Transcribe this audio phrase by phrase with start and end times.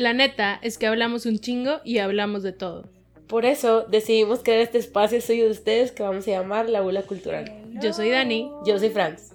[0.00, 2.88] La neta es que hablamos un chingo y hablamos de todo.
[3.28, 7.02] Por eso decidimos crear este espacio suyo de ustedes que vamos a llamar La Bula
[7.02, 7.44] Cultural.
[7.82, 8.50] Yo soy Dani.
[8.64, 9.34] Yo soy Franz.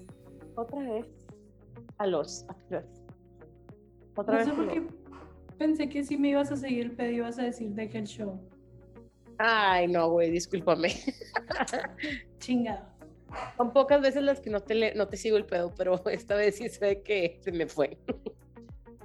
[0.55, 1.05] Otra vez.
[1.99, 2.47] A los.
[4.15, 4.45] Otra no vez.
[4.47, 4.83] Sé por qué
[5.59, 8.41] pensé que si me ibas a seguir el pedo ibas a decir deja el show.
[9.37, 10.93] Ay, no, güey, discúlpame.
[12.39, 12.87] Chingado.
[13.55, 16.55] Son pocas veces las que no te, no te sigo el pedo, pero esta vez
[16.55, 17.99] sí sé que se me fue.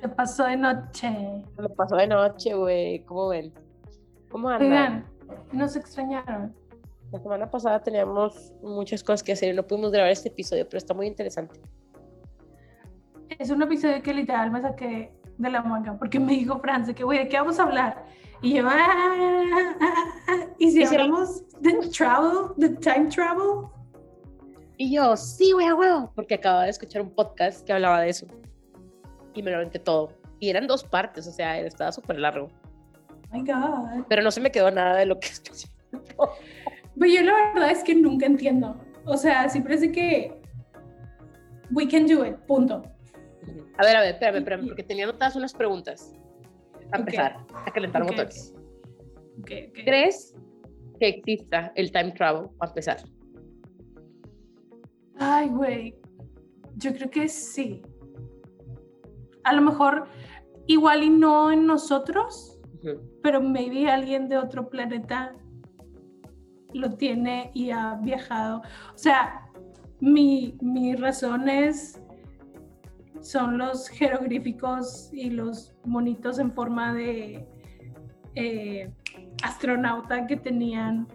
[0.01, 1.11] Te pasó de noche.
[1.59, 3.05] Me pasó de noche, güey.
[3.05, 3.53] ¿Cómo ven?
[4.31, 4.71] ¿Cómo andan?
[4.71, 5.05] Oigan,
[5.53, 6.55] nos extrañaron.
[7.13, 10.79] La semana pasada teníamos muchas cosas que hacer y no pudimos grabar este episodio, pero
[10.79, 11.61] está muy interesante.
[13.39, 17.05] Es un episodio que literal me saqué de la manga porque me dijo France que,
[17.05, 18.05] güey, ¿de qué vamos a hablar?
[18.43, 23.67] Y yo, ah, ¿y si hablamos de travel, de time travel?
[24.79, 28.11] Y yo, sí, güey, a huevo, porque acababa de escuchar un podcast que hablaba de
[28.11, 28.27] eso.
[29.35, 30.13] Y me lo aventé todo.
[30.39, 32.49] Y eran dos partes, o sea, estaba súper largo.
[33.31, 34.07] Oh my God.
[34.09, 35.69] Pero no se me quedó nada de lo que escuché.
[36.99, 38.81] Pero yo la verdad es que nunca entiendo.
[39.05, 40.41] O sea, siempre sé que
[41.71, 42.83] we can do it, punto.
[43.79, 46.13] A ver, a ver, espérame, espérame, porque tenía anotadas unas preguntas.
[46.93, 48.55] A empezar, a calentar motores.
[49.45, 50.35] ¿Crees
[50.99, 52.99] que exista el time travel, a empezar?
[55.19, 55.95] Ay, güey.
[56.77, 57.83] Yo creo que sí.
[59.45, 60.07] A lo mejor
[60.67, 62.59] igual y no en nosotros,
[63.23, 65.35] pero maybe alguien de otro planeta
[66.73, 68.63] lo tiene y ha viajado.
[68.95, 69.51] O sea,
[70.01, 72.01] mi, mi razón es
[73.21, 77.47] son los jeroglíficos y los monitos en forma de
[78.35, 78.91] eh,
[79.43, 81.07] astronauta que tenían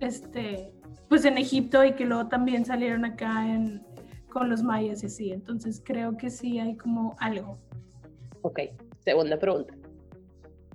[0.00, 0.72] este
[1.08, 3.82] pues en Egipto y que luego también salieron acá en,
[4.30, 5.32] con los mayas y así.
[5.32, 7.58] Entonces creo que sí hay como algo.
[8.42, 8.60] Ok,
[9.00, 9.74] segunda pregunta.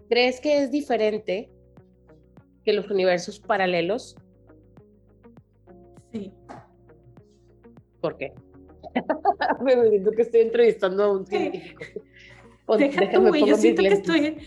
[0.09, 1.49] ¿Crees que es diferente
[2.63, 4.15] que los universos paralelos?
[6.11, 6.31] Sí.
[8.01, 8.33] ¿Por qué?
[9.63, 11.83] Me siento que estoy entrevistando a un científico.
[12.78, 14.38] Deja güey, yo siento que, estoy,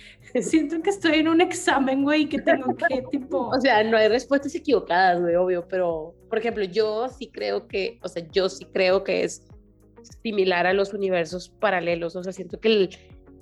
[0.42, 3.48] siento que estoy en un examen, güey, que tengo que, tipo...
[3.48, 7.98] O sea, no hay respuestas equivocadas, güey, obvio, pero, por ejemplo, yo sí creo que,
[8.02, 9.46] o sea, yo sí creo que es
[10.22, 12.96] similar a los universos paralelos, o sea, siento que el,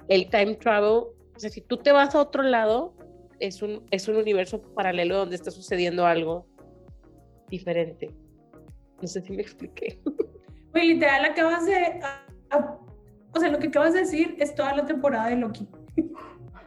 [0.09, 1.05] el time travel,
[1.37, 2.95] o sea, si tú te vas a otro lado,
[3.41, 6.47] es un, es un universo paralelo donde está sucediendo algo
[7.49, 8.11] diferente.
[9.01, 10.01] No sé si me expliqué.
[10.72, 12.01] Güey, literal, acabas de
[13.34, 15.69] o sea, lo que acabas de decir es toda la temporada de Loki.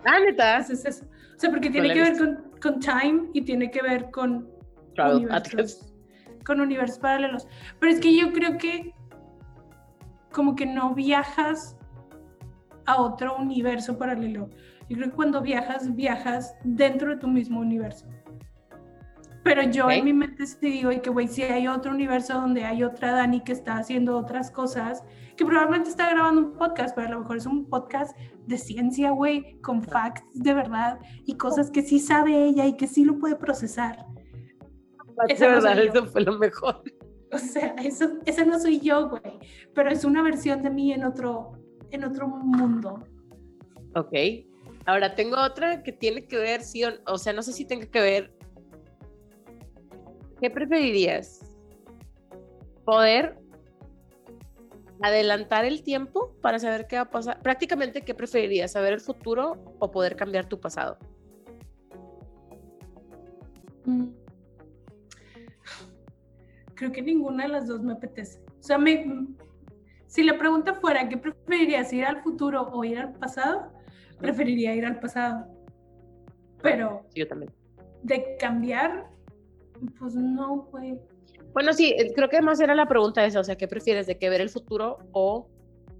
[0.05, 0.57] Ah, neta.
[0.69, 1.05] Es eso.
[1.05, 4.50] O sea, porque tiene que ver con, con, time y tiene que ver con
[4.97, 5.94] universos,
[6.44, 7.47] con universos paralelos.
[7.79, 8.94] Pero es que yo creo que
[10.31, 11.78] como que no viajas
[12.85, 14.49] a otro universo paralelo.
[14.89, 18.07] Yo creo que cuando viajas, viajas dentro de tu mismo universo.
[19.44, 22.66] Pero yo en mi mente sí digo, y que güey, si hay otro universo donde
[22.66, 25.03] hay otra Dani que está haciendo otras cosas,
[25.37, 29.11] que probablemente está grabando un podcast, pero a lo mejor es un podcast de ciencia,
[29.11, 33.17] güey, con facts de verdad y cosas que sí sabe ella y que sí lo
[33.19, 34.05] puede procesar.
[35.27, 36.81] Es verdad, eso fue lo mejor.
[37.29, 39.37] O sea, eso, esa no soy yo, güey,
[39.75, 41.51] pero es una versión de mí en otro,
[41.91, 43.05] en otro mundo.
[43.95, 44.13] Ok.
[44.85, 47.85] Ahora tengo otra que tiene que ver, sí, o, o sea, no sé si tenga
[47.87, 48.37] que ver
[50.41, 51.39] ¿Qué preferirías?
[52.85, 53.37] ¿Poder
[55.02, 57.41] adelantar el tiempo para saber qué va a pasar?
[57.41, 58.72] Prácticamente, ¿qué preferirías?
[58.72, 60.97] ¿Saber el futuro o poder cambiar tu pasado?
[63.85, 64.09] Mm.
[66.75, 68.40] Creo que ninguna de las dos me apetece.
[68.59, 69.28] O sea, me,
[70.08, 73.72] si la pregunta fuera, ¿qué preferirías, ir al futuro o ir al pasado?
[74.19, 75.47] Preferiría ir al pasado.
[76.62, 77.06] Pero...
[77.14, 77.52] yo también.
[78.03, 79.09] De cambiar,
[80.00, 81.00] pues no, güey.
[81.57, 84.19] Bueno, sí, eh, creo que además era la pregunta esa, o sea, ¿qué prefieres de
[84.19, 85.50] que ver el futuro o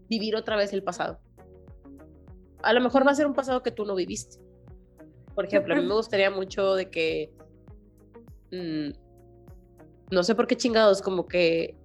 [0.08, 1.20] vivir otra vez el pasado?
[2.62, 4.38] A lo mejor va a ser un pasado que tú no viviste.
[5.34, 7.32] Por ejemplo, a mí me gustaría mucho de que,
[8.52, 8.90] mm,
[10.12, 11.76] no sé por qué chingados, como que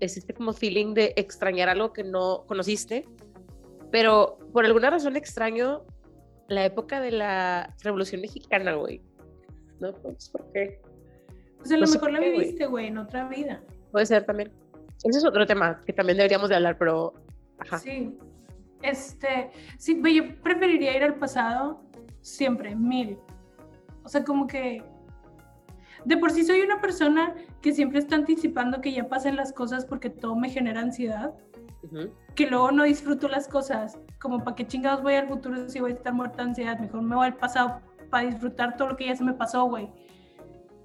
[0.00, 3.04] existe como feeling de extrañar algo que no conociste,
[3.92, 5.84] pero por alguna razón extraño
[6.48, 9.00] la época de la Revolución Mexicana, güey.
[9.78, 10.80] No, pues, ¿por qué?
[11.58, 13.60] Pues a lo mejor la viviste, güey, en otra vida.
[13.90, 14.52] Puede ser también.
[15.04, 17.14] Ese es otro tema que también deberíamos de hablar, pero...
[17.58, 17.78] Ajá.
[17.78, 18.16] Sí.
[18.82, 21.82] Este, sí, yo preferiría ir al pasado
[22.20, 23.18] siempre, mil.
[24.04, 24.82] O sea, como que...
[26.04, 29.84] De por sí soy una persona que siempre está anticipando que ya pasen las cosas
[29.84, 31.34] porque todo me genera ansiedad.
[32.34, 35.92] que luego no disfruto las cosas, como para qué chingados voy al futuro si voy
[35.92, 39.06] a estar muerta de ansiedad, mejor me voy al pasado para disfrutar todo lo que
[39.06, 39.90] ya se me pasó, güey,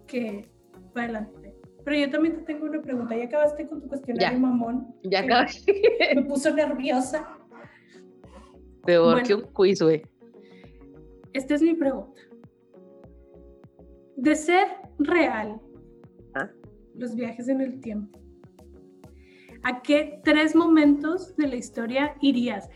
[0.08, 0.53] que
[0.94, 1.54] para adelante.
[1.84, 4.96] Pero yo también te tengo una pregunta, ¿ya acabaste con tu cuestionario, mamón?
[5.04, 5.82] Ya acabaste.
[6.16, 7.28] Me puso nerviosa.
[8.86, 10.02] Peor que un quiz, güey.
[11.34, 12.22] Esta es mi pregunta.
[14.16, 14.68] De ser
[15.00, 15.60] real,
[16.36, 16.50] ¿Ah?
[16.96, 18.20] los viajes en el tiempo,
[19.64, 22.70] ¿a qué tres momentos de la historia irías?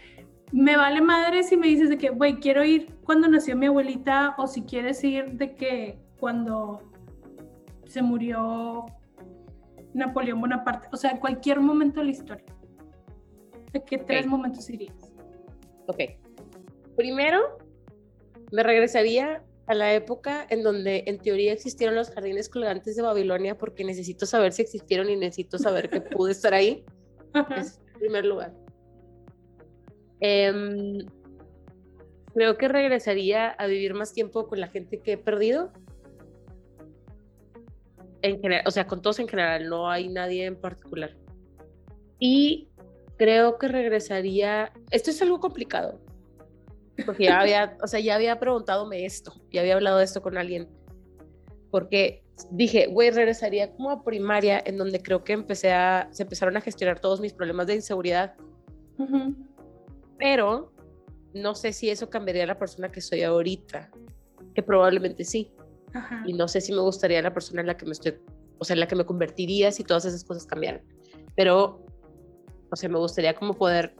[0.51, 4.35] Me vale madre si me dices de que, güey, quiero ir cuando nació mi abuelita
[4.37, 6.81] o si quieres ir de que cuando
[7.87, 8.85] se murió
[9.93, 12.45] Napoleón Bonaparte, o sea, cualquier momento de la historia.
[13.73, 15.13] ¿A qué tres momentos irías?
[15.87, 15.99] Ok.
[16.95, 17.57] Primero,
[18.51, 23.57] me regresaría a la época en donde en teoría existieron los jardines colgantes de Babilonia
[23.57, 26.85] porque necesito saber si existieron y necesito saber que pude estar ahí.
[27.55, 28.53] Es en primer lugar.
[30.21, 31.05] Em,
[32.33, 35.71] creo que regresaría a vivir más tiempo con la gente que he perdido.
[38.21, 41.15] En general, o sea, con todos en general, no hay nadie en particular.
[42.19, 42.67] Y
[43.17, 44.71] creo que regresaría.
[44.91, 45.99] Esto es algo complicado,
[47.05, 50.37] porque ya había, o sea, ya había preguntándome esto, ya había hablado de esto con
[50.37, 50.67] alguien,
[51.71, 56.57] porque dije, güey, regresaría como a primaria, en donde creo que empecé a, se empezaron
[56.57, 58.35] a gestionar todos mis problemas de inseguridad,
[60.17, 60.71] pero
[61.33, 63.91] no sé si eso cambiaría la persona que soy ahorita,
[64.55, 65.51] que probablemente sí,
[66.25, 68.17] y no sé si me gustaría la persona en la que me estoy,
[68.57, 70.81] o sea, en la que me convertiría si todas esas cosas cambiaran,
[71.35, 71.85] pero,
[72.71, 73.95] o sea, me gustaría como poder,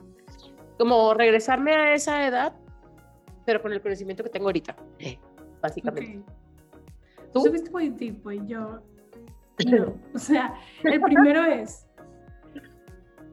[0.77, 2.53] como regresarme a esa edad
[3.47, 4.75] pero con el conocimiento que tengo ahorita,
[5.61, 6.21] básicamente.
[7.33, 7.43] ¿Tú?
[7.45, 8.81] Subiste muy tipo y yo.
[9.67, 9.95] No.
[10.13, 10.53] O sea,
[10.83, 11.87] el primero es.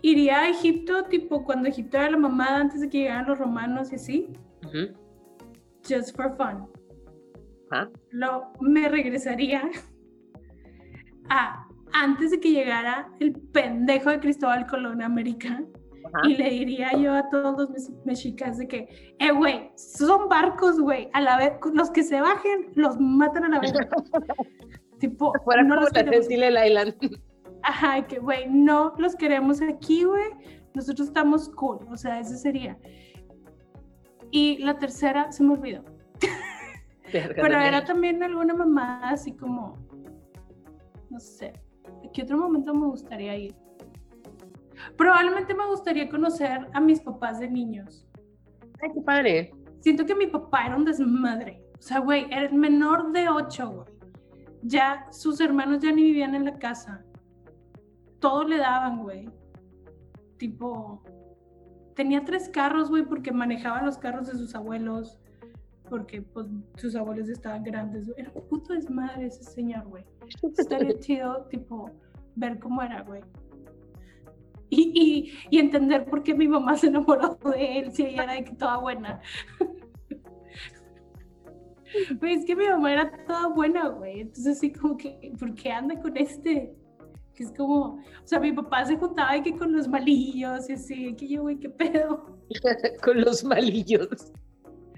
[0.00, 3.92] Iría a Egipto, tipo cuando Egipto era la mamada antes de que llegaran los romanos
[3.92, 4.32] y así.
[5.86, 6.66] Just for fun.
[7.70, 7.88] ¿Ah?
[8.10, 9.70] Lo, me regresaría
[11.28, 15.62] a antes de que llegara el pendejo de Cristóbal Colón a América
[16.24, 21.08] y le diría yo a todos los mexicas de que, eh, güey, son barcos, güey,
[21.12, 23.72] a la vez, los que se bajen, los matan a la vez.
[25.00, 26.94] tipo, fuera no como la el Island.
[27.62, 30.30] Ajá, que, güey, no los queremos aquí, güey,
[30.74, 32.78] nosotros estamos cool, o sea, ese sería.
[34.30, 35.84] Y la tercera, se me olvidó.
[37.12, 39.78] Pero era también alguna mamá así como,
[41.10, 41.52] no sé,
[42.12, 43.54] ¿qué otro momento me gustaría ir?
[44.96, 48.06] Probablemente me gustaría conocer a mis papás de niños.
[48.82, 49.54] Ay, qué padre.
[49.80, 51.62] Siento que mi papá era un desmadre.
[51.78, 53.88] O sea, güey, era el menor de ocho, güey.
[54.62, 57.04] Ya sus hermanos ya ni vivían en la casa.
[58.18, 59.28] Todo le daban, güey.
[60.38, 61.02] Tipo,
[61.94, 65.20] tenía tres carros, güey, porque manejaba los carros de sus abuelos.
[65.88, 66.46] Porque, pues,
[66.76, 68.10] sus abuelos estaban grandes.
[68.16, 70.04] Era un puto desmadre ese señor, güey.
[70.58, 71.90] Estaría chido, tipo,
[72.36, 73.22] ver cómo era, güey
[74.76, 78.44] y, y, entender por qué mi mamá se enamoró de él, si ella era de
[78.44, 79.20] que toda buena.
[82.18, 84.22] Pues es que mi mamá era toda buena, güey.
[84.22, 86.74] Entonces, así como que, ¿por qué anda con este?
[87.36, 91.14] Que es como, o sea, mi papá se juntaba que con los malillos y así,
[91.14, 92.36] que yo, güey, ¿qué pedo?
[93.04, 94.32] con los malillos.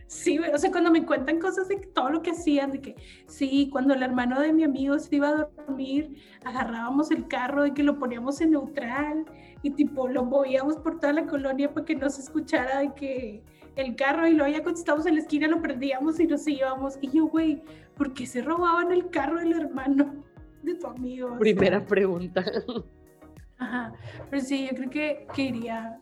[0.09, 2.95] Sí, o sea, cuando me cuentan cosas de todo lo que hacían, de que
[3.27, 7.73] sí, cuando el hermano de mi amigo se iba a dormir, agarrábamos el carro y
[7.73, 9.25] que lo poníamos en neutral
[9.63, 13.43] y tipo lo movíamos por toda la colonia para que no se escuchara de que
[13.75, 16.99] el carro y luego ya cuando estábamos en la esquina lo prendíamos y nos íbamos.
[17.01, 17.63] Y yo, güey,
[17.97, 20.25] ¿por qué se robaban el carro del hermano
[20.63, 21.37] de tu amigo?
[21.39, 22.45] Primera pregunta.
[23.59, 23.93] Ajá,
[24.31, 25.99] pero sí, yo creo que, que iría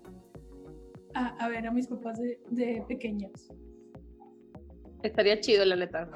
[1.14, 3.48] a, a, ver a mis papás de, de pequeños.
[5.04, 6.08] Estaría chido, la neta.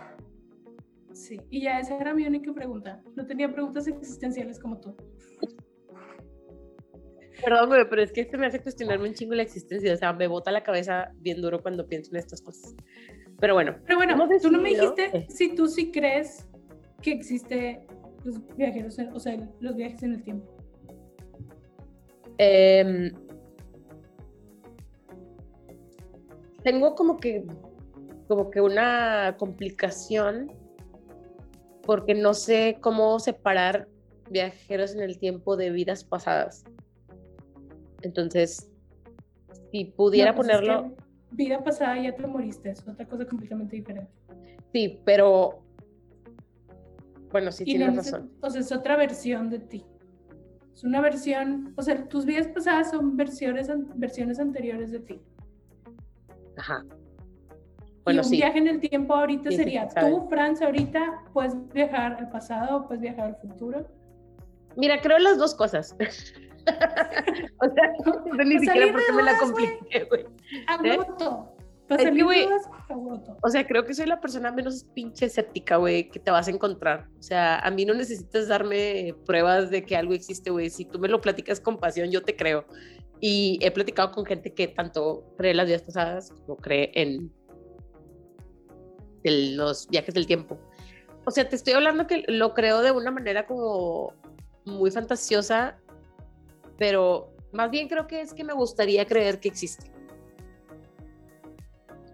[1.13, 3.03] Sí, y ya esa era mi única pregunta.
[3.17, 4.97] No tenía preguntas existenciales como tú.
[7.45, 9.93] Perdón, pero es que este me hace cuestionarme un chingo la existencia.
[9.93, 12.75] O sea, me bota la cabeza bien duro cuando pienso en estas cosas.
[13.39, 13.77] Pero bueno.
[13.87, 16.49] Pero bueno, tú no me dijiste si tú sí crees
[17.03, 17.87] que existe
[18.25, 20.57] los viajeros, o sea, los viajes en el tiempo.
[22.39, 23.13] Eh,
[26.63, 27.45] tengo como que
[28.29, 30.53] como que una complicación
[31.83, 33.89] porque no sé cómo separar
[34.31, 36.63] viajeros en el tiempo de vidas pasadas.
[38.03, 38.71] Entonces,
[39.73, 40.95] si pudiera pues ponerlo...
[41.31, 44.13] vida pasada ya te moriste, es otra cosa completamente diferente.
[44.73, 45.63] Sí, pero...
[47.31, 48.31] Bueno, sí tienes razón.
[48.43, 49.87] O sea, es otra versión de ti.
[50.75, 55.21] Es una versión, o sea, tus vidas pasadas son versiones, versiones anteriores de ti.
[56.57, 56.85] Ajá.
[58.09, 62.31] Bueno, y un viaje en el tiempo ahorita sería, tú, Franz, ahorita puedes viajar al
[62.31, 63.87] pasado puedes viajar al futuro.
[64.77, 65.95] Mira, creo las dos cosas.
[65.99, 67.93] o sea,
[68.33, 70.25] no, ni siquiera porque me la compliqué, güey.
[70.69, 71.55] Agoto.
[73.43, 76.51] o sea, creo que soy la persona menos pinche escéptica, güey, que te vas a
[76.51, 77.09] encontrar.
[77.19, 80.71] O sea, a mí no necesitas darme pruebas de que algo existe, güey.
[80.71, 82.65] Si tú me lo platicas con pasión, yo te creo.
[83.21, 87.33] Y he platicado con gente que tanto cree las vidas pasadas como cree en,
[89.25, 90.59] en los viajes del tiempo.
[91.25, 94.15] O sea, te estoy hablando que lo creo de una manera como
[94.65, 95.79] muy fantasiosa,
[96.79, 99.91] pero más bien creo que es que me gustaría creer que existe.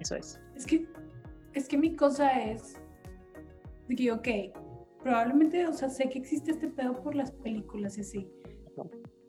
[0.00, 0.40] Eso es.
[0.56, 0.86] Es que,
[1.52, 2.76] es que mi cosa es
[3.88, 4.28] de que, ok,
[5.02, 8.30] probablemente, o sea, sé que existe este pedo por las películas y así.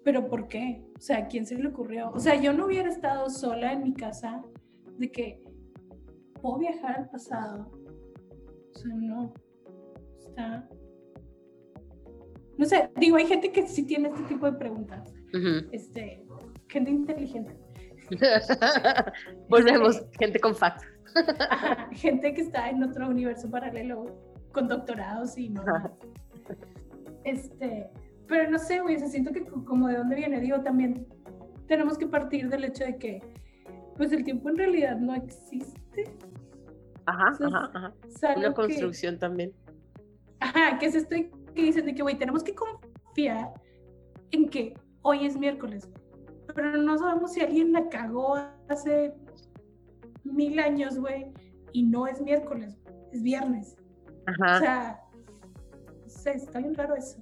[0.04, 0.84] Pero ¿por qué?
[0.98, 2.12] O sea, ¿a quién se le ocurrió?
[2.12, 4.44] O sea, yo no hubiera estado sola en mi casa
[4.98, 5.44] de que
[6.46, 7.72] puedo viajar al pasado.
[7.72, 9.34] O sea, no.
[10.20, 10.68] Está
[12.58, 15.14] no sé, digo, hay gente que sí tiene este tipo de preguntas.
[15.72, 16.26] Este,
[16.70, 17.58] gente inteligente.
[19.50, 20.86] Volvemos, este, gente con facts.
[21.92, 24.06] gente que está en otro universo paralelo
[24.54, 25.64] con doctorados y no.
[27.26, 27.90] este,
[28.28, 31.06] pero no sé, güey, siento que como de dónde viene, digo, también
[31.68, 33.22] tenemos que partir del hecho de que,
[33.98, 36.06] pues el tiempo en realidad no existe.
[37.06, 37.94] Ajá, ajá, ajá.
[38.36, 39.54] Una construcción también.
[40.40, 43.54] Ajá, que es estoy que dicen de que, güey, tenemos que confiar
[44.32, 45.90] en que hoy es miércoles,
[46.54, 48.36] pero no sabemos si alguien la cagó
[48.68, 49.14] hace
[50.24, 51.32] mil años, güey,
[51.72, 52.78] y no es miércoles,
[53.12, 53.78] es viernes.
[54.26, 54.58] Ajá.
[54.58, 55.00] O sea,
[56.26, 57.20] no está bien raro eso.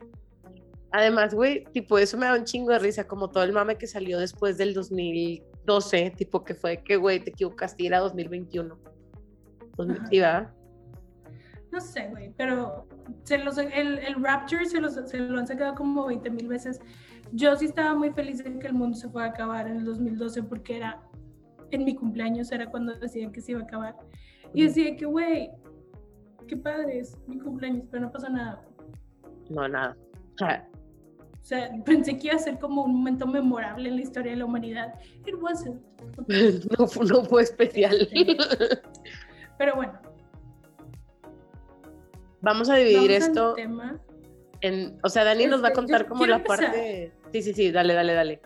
[0.91, 3.87] Además, güey, tipo, eso me da un chingo de risa, como todo el mame que
[3.87, 8.92] salió después del 2012, tipo que fue que, güey, te equivocaste y era 2021.
[9.77, 10.23] 2000,
[11.71, 12.87] No sé, güey, pero
[13.23, 16.79] se los, el, el Rapture se, los, se lo han sacado como 20 mil veces.
[17.31, 19.85] Yo sí estaba muy feliz de que el mundo se fue a acabar en el
[19.85, 21.01] 2012 porque era
[21.71, 23.95] en mi cumpleaños, era cuando decían que se iba a acabar.
[24.53, 25.49] Y decía que, güey,
[26.47, 28.63] qué padre es mi cumpleaños, pero no pasó nada.
[29.49, 29.97] No, nada.
[31.43, 34.37] O sea, pensé que iba a ser como un momento memorable en la historia de
[34.37, 34.93] la humanidad.
[35.25, 35.81] It wasn't.
[36.77, 38.07] No, no fue especial.
[39.63, 39.93] Pero bueno,
[42.41, 43.55] Vamos a dividir esto
[44.59, 47.13] en, o sea, Dani nos va a este, contar como la parte.
[47.31, 48.41] Sí, sí, sí, dale, dale, dale.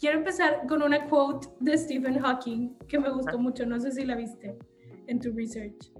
[0.00, 3.64] Quiero empezar con una quote de Stephen Hawking que me gustó mucho.
[3.64, 4.58] No sé si la viste
[5.06, 5.92] en tu research.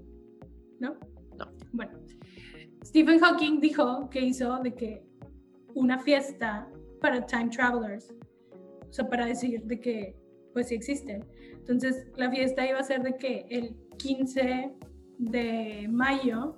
[0.79, 0.97] ¿No?
[1.37, 1.45] No.
[1.71, 1.97] Bueno,
[2.83, 5.01] Stephen Hawking dijo que hizo de que
[5.75, 8.13] una fiesta para time travelers,
[8.89, 10.20] o sea, para decir de que
[10.53, 11.25] pues sí existen.
[11.53, 14.71] Entonces la fiesta iba a ser de que el 15
[15.17, 16.57] de mayo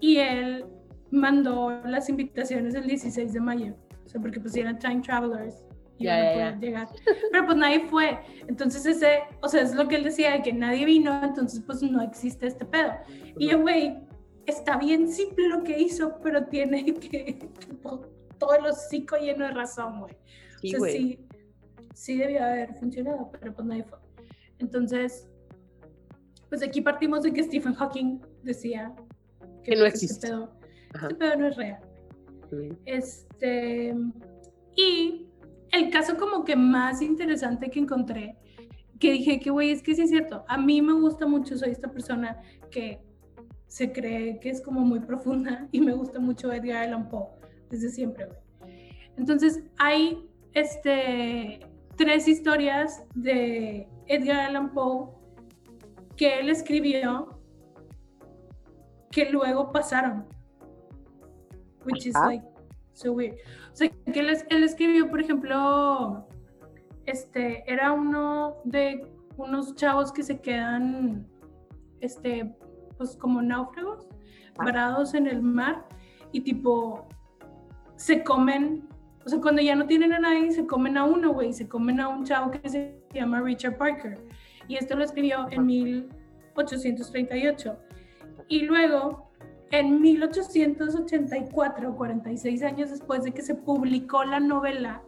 [0.00, 0.64] y él
[1.10, 5.56] mandó las invitaciones el 16 de mayo, o sea, porque pues eran time travelers
[5.98, 6.88] y yeah, llegar.
[7.30, 8.18] Pero pues nadie fue.
[8.48, 11.82] Entonces ese, o sea, es lo que él decía, de que nadie vino, entonces pues
[11.82, 12.92] no existe este pedo.
[13.38, 13.98] Y yo, güey,
[14.46, 17.50] está bien simple lo que hizo, pero tiene que,
[18.38, 20.16] todo el hocico lleno de razón, güey.
[20.60, 21.18] Sí, o sea, sí,
[22.00, 23.98] sí debió haber funcionado, pero pues nadie fue.
[24.58, 25.28] Entonces,
[26.48, 28.94] pues aquí partimos de que Stephen Hawking decía
[29.62, 30.28] que, no este existe.
[30.94, 31.78] Este pedo, no es real.
[32.86, 33.94] Este,
[34.74, 35.26] y
[35.72, 38.34] el caso como que más interesante que encontré,
[38.98, 41.70] que dije que, güey, es que sí es cierto, a mí me gusta mucho, soy
[41.70, 42.40] esta persona
[42.70, 43.02] que
[43.66, 47.28] se cree que es como muy profunda y me gusta mucho Edgar Allan Poe
[47.68, 48.38] desde siempre, güey.
[49.18, 51.60] Entonces, hay este,
[52.00, 55.10] tres historias de Edgar Allan Poe
[56.16, 57.38] que él escribió
[59.10, 60.24] que luego pasaron.
[61.84, 62.42] Which is like
[62.94, 63.36] so weird.
[63.70, 66.26] O sea, que él, él, escribió, por ejemplo,
[67.04, 71.28] este, era uno de unos chavos que se quedan,
[72.00, 72.56] este,
[72.96, 74.08] pues como náufragos,
[74.54, 75.86] parados en el mar
[76.32, 77.06] y tipo,
[77.96, 78.88] se comen
[79.24, 82.00] o sea, cuando ya no tienen a nadie, se comen a uno, güey, se comen
[82.00, 84.18] a un chavo que se llama Richard Parker.
[84.66, 87.78] Y esto lo escribió en 1838.
[88.48, 89.30] Y luego,
[89.70, 95.02] en 1884, 46 años después de que se publicó la novela,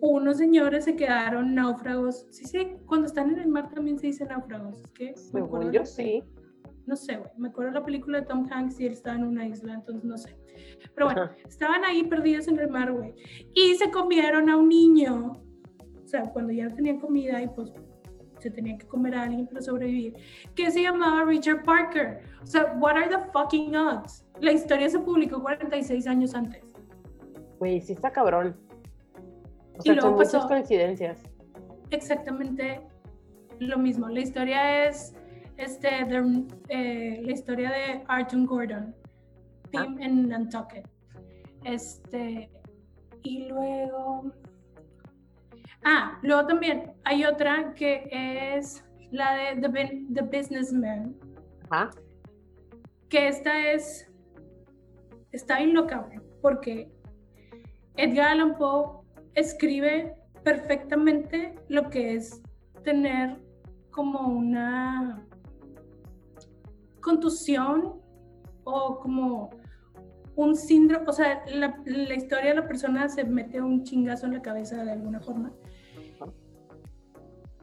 [0.00, 2.26] unos señores se quedaron náufragos.
[2.30, 4.78] Sí, sí, cuando están en el mar también se dice náufragos.
[4.78, 5.72] Es que me acuerdo.
[5.72, 6.22] Yo sí.
[6.86, 9.46] no sé, güey, me acuerdo la película de Tom Hanks y él estaba en una
[9.46, 10.36] isla, entonces no sé.
[10.94, 13.14] Pero bueno, estaban ahí perdidos en el mar, güey.
[13.54, 15.32] Y se comieron a un niño.
[16.02, 17.72] O sea, cuando ya tenían comida y pues
[18.38, 20.14] se tenía que comer a alguien para sobrevivir,
[20.54, 22.20] que se llamaba Richard Parker.
[22.42, 24.26] O sea, what are the fucking odds?
[24.40, 26.62] La historia se publicó 46 años antes.
[27.58, 28.56] Güey, sí está cabrón.
[29.78, 31.22] O sea, son muchas coincidencias.
[31.90, 32.82] Exactamente
[33.58, 34.08] lo mismo.
[34.08, 35.14] La historia es
[35.56, 35.88] este,
[36.68, 38.94] eh, la historia de Arthur Gordon,
[39.76, 39.94] Ah.
[40.00, 40.88] en Nantucket.
[41.64, 42.50] Este,
[43.22, 44.32] y luego.
[45.84, 51.16] Ah, luego también hay otra que es la de The, The Businessman.
[51.70, 51.90] Ajá.
[53.08, 54.10] Que esta es.
[55.32, 56.08] Está loca,
[56.40, 56.92] porque
[57.96, 59.04] Edgar Allan Poe
[59.34, 60.14] escribe
[60.44, 62.40] perfectamente lo que es
[62.84, 63.38] tener
[63.90, 65.26] como una
[67.00, 68.00] contusión
[68.64, 69.50] o como
[70.36, 71.80] un síndrome, o sea, la,
[72.14, 75.52] historia de la persona se mete un chingazo en la cabeza de alguna forma.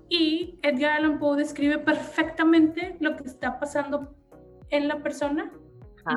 [0.09, 4.13] Y Edgar Allan Poe describe perfectamente lo que está pasando
[4.69, 5.51] en la persona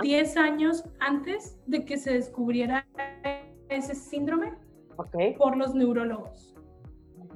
[0.02, 2.86] 10 años antes de que se descubriera
[3.68, 4.52] ese síndrome
[5.38, 6.56] por los neurólogos.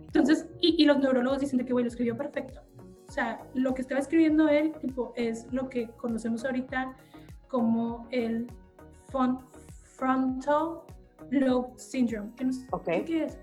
[0.06, 2.60] Entonces, y, y los neurólogos dicen de que, güey, lo escribió perfecto.
[3.08, 6.96] O sea, lo que estaba escribiendo él tipo, es lo que conocemos ahorita
[7.48, 8.50] como el
[9.08, 10.82] frontal
[11.30, 13.38] lobe syndrome, que no sé qué es.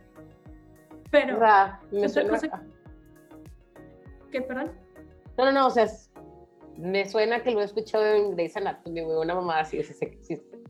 [1.11, 1.39] Pero,
[1.91, 2.29] me suena...
[2.29, 2.63] Cosa...
[4.31, 4.71] ¿Qué, perdón?
[5.37, 5.87] No, no, no, o sea,
[6.77, 10.15] me suena que lo he escuchado en Grey's Anatomy, güey, una mamá así, ese que
[10.15, 10.63] existe.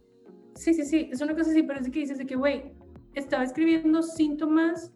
[0.55, 2.73] Sí, sí, sí, es una cosa así, pero es que dices de que, güey,
[3.13, 4.93] estaba escribiendo síntomas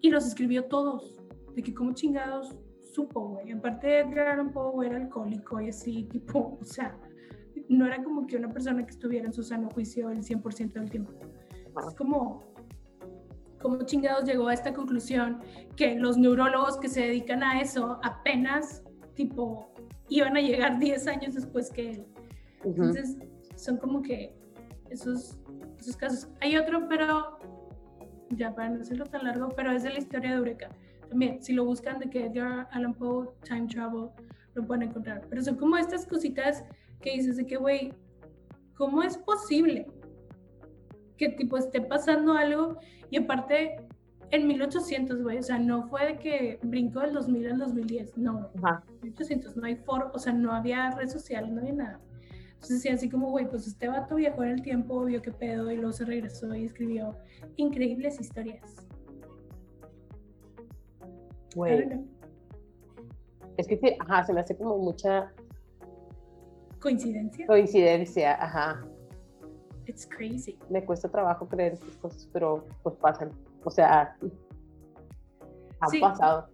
[0.00, 1.20] y los escribió todos
[1.54, 2.56] de que como chingados
[2.92, 3.52] supo, güey.
[3.52, 6.96] Aparte de Edgar Allan Poe era alcohólico y así, tipo, o sea,
[7.68, 10.90] no era como que una persona que estuviera en su sano juicio el 100% del
[10.90, 11.12] tiempo.
[11.86, 12.52] Es como,
[13.60, 15.40] como chingados llegó a esta conclusión
[15.76, 18.82] que los neurólogos que se dedican a eso apenas,
[19.14, 19.72] tipo,
[20.08, 22.06] iban a llegar 10 años después que él.
[22.64, 23.16] Entonces,
[23.56, 24.34] son como que
[24.90, 25.38] esos,
[25.78, 26.28] esos casos.
[26.40, 27.38] Hay otro, pero
[28.30, 30.70] ya para no hacerlo tan largo, pero es de la historia de Eureka
[31.10, 34.10] también, si lo buscan de que Edgar Allan Poe, Time Travel,
[34.54, 35.22] lo pueden encontrar.
[35.28, 36.64] Pero son como estas cositas
[37.00, 37.92] que dices de que, güey,
[38.76, 39.86] ¿cómo es posible
[41.16, 42.78] que tipo esté pasando algo?
[43.10, 43.76] Y aparte,
[44.30, 48.50] en 1800, güey, o sea, no fue de que brincó del 2000 al 2010, no.
[48.62, 48.84] Ajá.
[49.02, 52.00] 1800, no hay foro, o sea, no había redes sociales, no había nada.
[52.54, 55.70] Entonces, sí, así como, güey, pues este vato viajó en el tiempo, vio qué pedo
[55.70, 57.16] y luego se regresó y escribió
[57.56, 58.86] increíbles historias.
[63.56, 65.32] Es que ajá, se me hace como mucha
[66.80, 67.46] coincidencia.
[67.46, 68.84] Coincidencia, ajá.
[69.86, 70.58] It's crazy.
[70.68, 73.30] Me cuesta trabajo creer estas cosas, pero pues pasan.
[73.64, 74.16] O sea,
[75.80, 76.48] han pasado.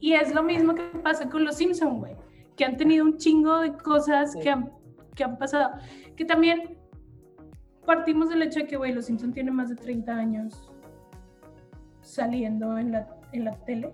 [0.00, 2.16] Y es lo mismo que pasa con los Simpsons, güey.
[2.56, 4.72] Que han tenido un chingo de cosas que, han,
[5.14, 5.72] que han pasado.
[6.16, 6.76] Que también
[7.86, 10.70] partimos del hecho de que, güey, los Simpsons tienen más de 30 años
[12.00, 13.92] saliendo en la, en la tele.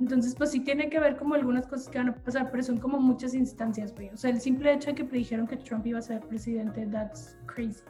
[0.00, 2.78] Entonces, pues sí tiene que ver como algunas cosas que van a pasar, pero son
[2.78, 4.10] como muchas instancias, güey.
[4.10, 7.36] O sea, el simple hecho de que predijeron que Trump iba a ser presidente, that's
[7.46, 7.82] crazy.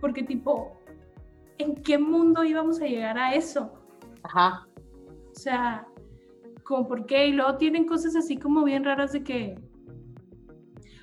[0.00, 0.80] Porque tipo,
[1.58, 3.72] ¿en qué mundo íbamos a llegar a eso?
[4.22, 4.66] Ajá.
[5.30, 5.86] O sea,
[6.64, 9.58] como por qué, y luego tienen cosas así como bien raras de que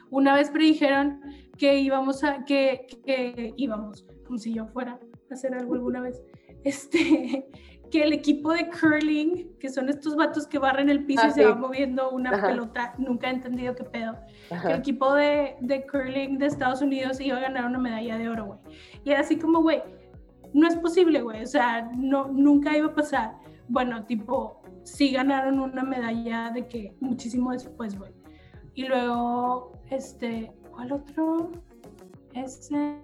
[0.09, 1.21] una vez predijeron
[1.57, 6.21] que íbamos a, que, que íbamos, como si yo fuera a hacer algo alguna vez,
[6.63, 7.47] este,
[7.93, 11.31] que el equipo de curling, que son estos vatos que barren el piso y ah,
[11.31, 14.17] se va moviendo una pelota, nunca he entendido qué pedo,
[14.49, 18.29] que el equipo de, de, curling de Estados Unidos iba a ganar una medalla de
[18.29, 18.59] oro, güey.
[19.05, 19.83] Y era así como, güey,
[20.55, 23.35] no es posible, güey, o sea, no, nunca iba a pasar.
[23.67, 28.11] Bueno, tipo, sí ganaron una medalla de que muchísimo después, güey.
[28.73, 31.51] Y luego, este, ¿cuál otro?
[32.33, 32.97] Ese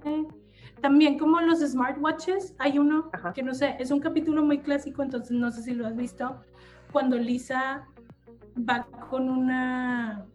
[0.81, 5.31] también como los smartwatches, hay uno que no sé, es un capítulo muy clásico, entonces
[5.31, 6.41] no sé si lo has visto,
[6.91, 7.87] cuando Lisa
[8.57, 10.25] va con una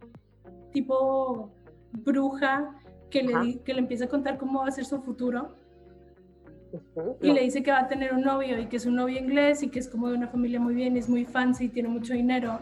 [0.73, 1.53] tipo
[1.93, 2.75] bruja
[3.11, 5.57] que le, que le empieza a contar cómo va a ser su futuro.
[7.23, 9.63] Y le dice que va a tener un novio y que es un novio inglés
[9.63, 12.59] y que es como de una familia muy bien, es muy fancy, tiene mucho dinero.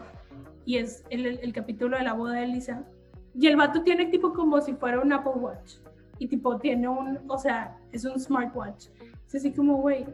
[0.65, 2.85] Y es el, el, el capítulo de la boda de Lisa.
[3.33, 5.77] Y el vato tiene tipo como si fuera un Apple Watch
[6.23, 8.87] y tipo tiene un, o sea, es un smartwatch.
[9.27, 10.05] Es así como, güey,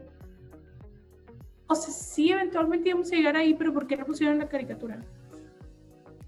[1.68, 5.00] o sea, sí, eventualmente íbamos a llegar ahí, pero ¿por qué no pusieron la caricatura?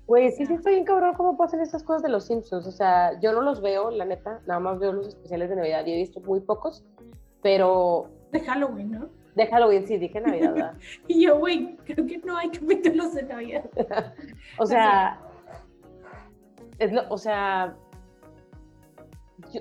[0.07, 2.65] Güey, sí, sí estoy bien cabrón cómo pasan estas cosas de los Simpsons.
[2.67, 5.85] O sea, yo no los veo, la neta, nada más veo los especiales de Navidad
[5.85, 6.85] y he visto muy pocos,
[7.43, 8.09] pero...
[8.31, 9.09] De Halloween, ¿no?
[9.35, 10.75] De Halloween, sí, dije Navidad, ¿verdad?
[11.09, 13.65] y yo, güey, creo que no hay capítulos de Navidad.
[14.59, 15.21] o sea,
[16.79, 17.77] es lo, o sea,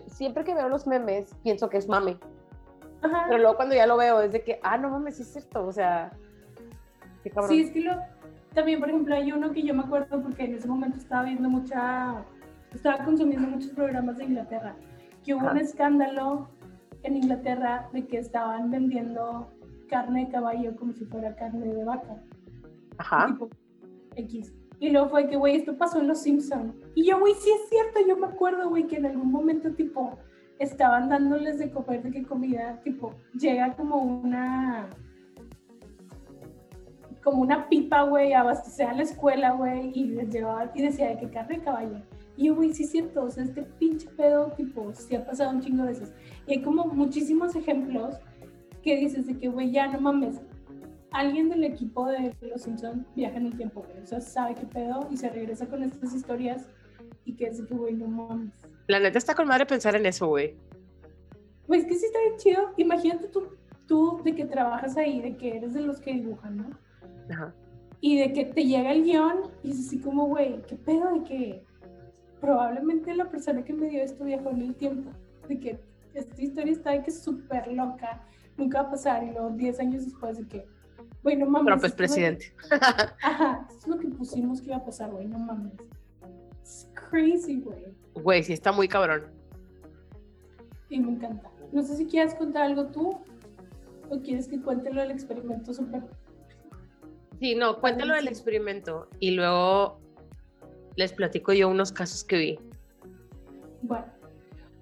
[0.07, 2.17] siempre que veo los memes, pienso que es mame.
[3.01, 3.25] Ajá.
[3.27, 5.65] Pero luego cuando ya lo veo es de que, ah, no mames, sí es cierto,
[5.65, 6.11] o sea,
[7.23, 7.49] qué cabrón.
[7.49, 7.93] Sí, es que lo,
[8.53, 11.49] también, por ejemplo, hay uno que yo me acuerdo porque en ese momento estaba viendo
[11.49, 12.23] mucha,
[12.73, 14.75] estaba consumiendo muchos programas de Inglaterra,
[15.23, 16.49] que hubo un escándalo
[17.03, 19.51] en Inglaterra de que estaban vendiendo
[19.89, 22.17] carne de caballo como si fuera carne de vaca.
[22.97, 23.27] Ajá.
[23.27, 23.49] Tipo
[24.15, 24.53] X.
[24.81, 26.73] Y luego fue que, güey, esto pasó en Los Simpsons.
[26.95, 30.17] Y yo, güey, sí es cierto, yo me acuerdo, güey, que en algún momento, tipo,
[30.57, 34.89] estaban dándoles de comer de qué comida, tipo, llega como una
[37.23, 41.19] como una pipa, güey, abastecer a la escuela, güey, y les llevaba y decía de
[41.19, 42.01] que carne caballo.
[42.35, 45.51] Y yo, güey, sí es cierto, o sea, este pinche pedo, tipo, sí ha pasado
[45.51, 46.11] un chingo de veces.
[46.47, 48.15] Y hay como muchísimos ejemplos
[48.81, 50.41] que dices de que, güey, ya no mames,
[51.11, 55.07] alguien del equipo de Los Simpsons viaja en el tiempo, o sea, sabe qué pedo
[55.11, 56.67] y se regresa con estas historias
[57.25, 58.53] y que es de que, güey, no mames.
[58.87, 60.55] La neta está con madre pensar en eso, güey.
[61.67, 62.73] Güey, es que sí está bien chido.
[62.77, 63.43] Imagínate tú,
[63.87, 66.69] tú de que trabajas ahí, de que eres de los que dibujan, ¿no?
[68.01, 71.23] Y de que te llega el guion y es así como, güey, ¿qué pedo de
[71.23, 71.63] que
[72.39, 75.11] probablemente la persona que me dio esto viajó en el tiempo?
[75.47, 75.79] De que
[76.13, 78.21] esta historia está de que es súper loca,
[78.57, 79.23] nunca va a pasar.
[79.23, 80.65] Y luego 10 años después de que,
[81.23, 81.65] güey, no mames.
[81.65, 82.53] Pero pues presidente.
[83.21, 85.73] Ajá, es lo que pusimos que iba a pasar, güey, no mames.
[86.61, 87.85] Es crazy, güey.
[88.15, 89.25] Güey, sí, está muy cabrón.
[90.89, 91.49] Y me encanta.
[91.71, 93.17] No sé si quieres contar algo tú
[94.09, 96.03] o quieres que cuente lo del experimento súper
[97.39, 99.99] Sí, no, cuéntalo del experimento y luego
[100.95, 102.59] les platico yo unos casos que vi.
[103.81, 104.05] Bueno,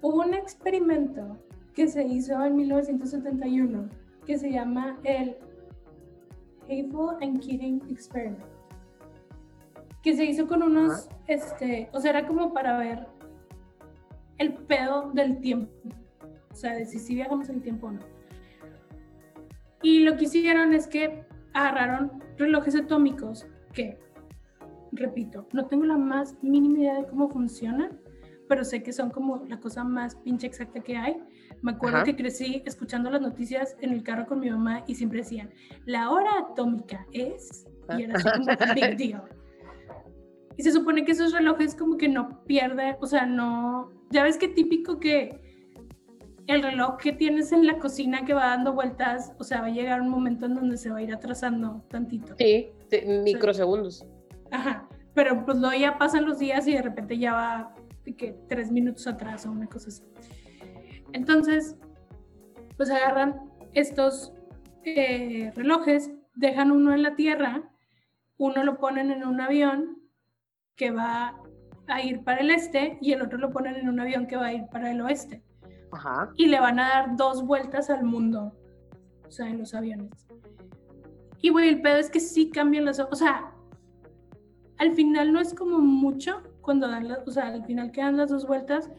[0.02, 1.38] hubo un experimento
[1.74, 3.88] que se hizo en 1971
[4.26, 5.38] que se llama el
[6.70, 8.44] Hateful and Keating Experiment,
[10.02, 13.06] que se hizo con unos, este, o sea, era como para ver
[14.38, 15.72] el pedo del tiempo,
[16.50, 18.00] o sea, de si, si viajamos el tiempo o no.
[19.82, 23.98] Y lo que hicieron es que agarraron relojes atómicos que,
[24.92, 27.98] repito, no tengo la más mínima idea de cómo funcionan,
[28.48, 31.16] pero sé que son como la cosa más pinche exacta que hay.
[31.62, 35.18] Me acuerdo que crecí escuchando las noticias en el carro con mi mamá y siempre
[35.18, 35.50] decían,
[35.84, 39.22] la hora atómica es, y era así como big deal.
[40.56, 44.36] Y se supone que esos relojes como que no pierden, o sea, no, ya ves
[44.38, 45.38] que típico que
[46.46, 49.70] el reloj que tienes en la cocina que va dando vueltas, o sea, va a
[49.70, 52.34] llegar un momento en donde se va a ir atrasando tantito.
[52.38, 52.72] Sí,
[53.24, 54.04] microsegundos.
[54.50, 57.74] ajá, pero pues luego ya pasan los días y de repente ya va
[58.16, 60.02] que tres minutos atrás o una cosa así.
[61.12, 61.76] Entonces,
[62.76, 64.32] pues agarran estos
[64.84, 67.70] eh, relojes, dejan uno en la tierra,
[68.38, 69.98] uno lo ponen en un avión
[70.76, 71.40] que va
[71.88, 74.46] a ir para el este y el otro lo ponen en un avión que va
[74.46, 75.42] a ir para el oeste
[76.36, 78.52] y le van a dar dos vueltas al mundo,
[79.26, 80.26] o sea, en los aviones.
[81.42, 83.52] Y bueno, el pedo es que sí cambian las, o sea,
[84.78, 88.30] al final no es como mucho cuando dan, las, o sea, al final quedan las
[88.30, 88.90] dos vueltas,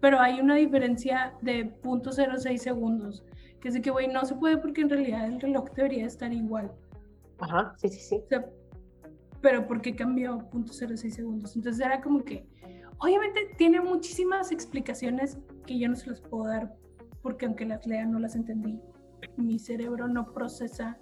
[0.00, 3.24] pero hay una diferencia de 0.06 segundos,
[3.60, 6.32] que es de que, güey, no se puede porque en realidad el reloj debería estar
[6.32, 6.72] igual.
[7.38, 8.22] Ajá, sí, sí, sí.
[8.24, 8.46] O sea,
[9.40, 11.56] pero ¿por qué cambió 0.06 segundos?
[11.56, 12.46] Entonces era como que,
[13.00, 16.74] Obviamente tiene muchísimas explicaciones que yo no se las puedo dar
[17.22, 18.78] porque aunque las lea no las entendí.
[19.36, 20.98] Mi cerebro no procesa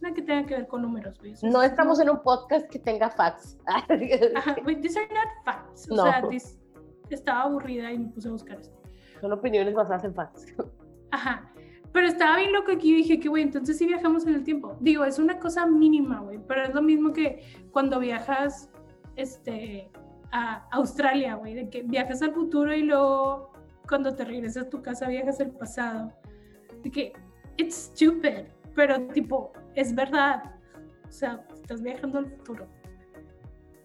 [0.00, 1.20] nada que tenga que ver con números.
[1.42, 3.58] No estamos en un podcast que tenga facts.
[3.66, 5.90] Ajá, these are not facts.
[5.90, 6.22] O sea,
[7.14, 8.80] estaba aburrida y me puse a buscar esto.
[9.20, 10.54] Son opiniones basadas en facts.
[11.10, 11.52] Ajá.
[11.92, 14.76] Pero estaba bien loco aquí y dije que, güey, entonces sí viajamos en el tiempo.
[14.80, 18.70] Digo, es una cosa mínima, güey, pero es lo mismo que cuando viajas,
[19.16, 19.90] este,
[20.32, 23.52] a Australia, güey, de que viajas al futuro y luego
[23.86, 26.12] cuando te regresas a tu casa viajas al pasado.
[26.82, 27.12] De que
[27.58, 30.42] it's stupid, pero tipo, es verdad.
[31.06, 32.66] O sea, estás viajando al futuro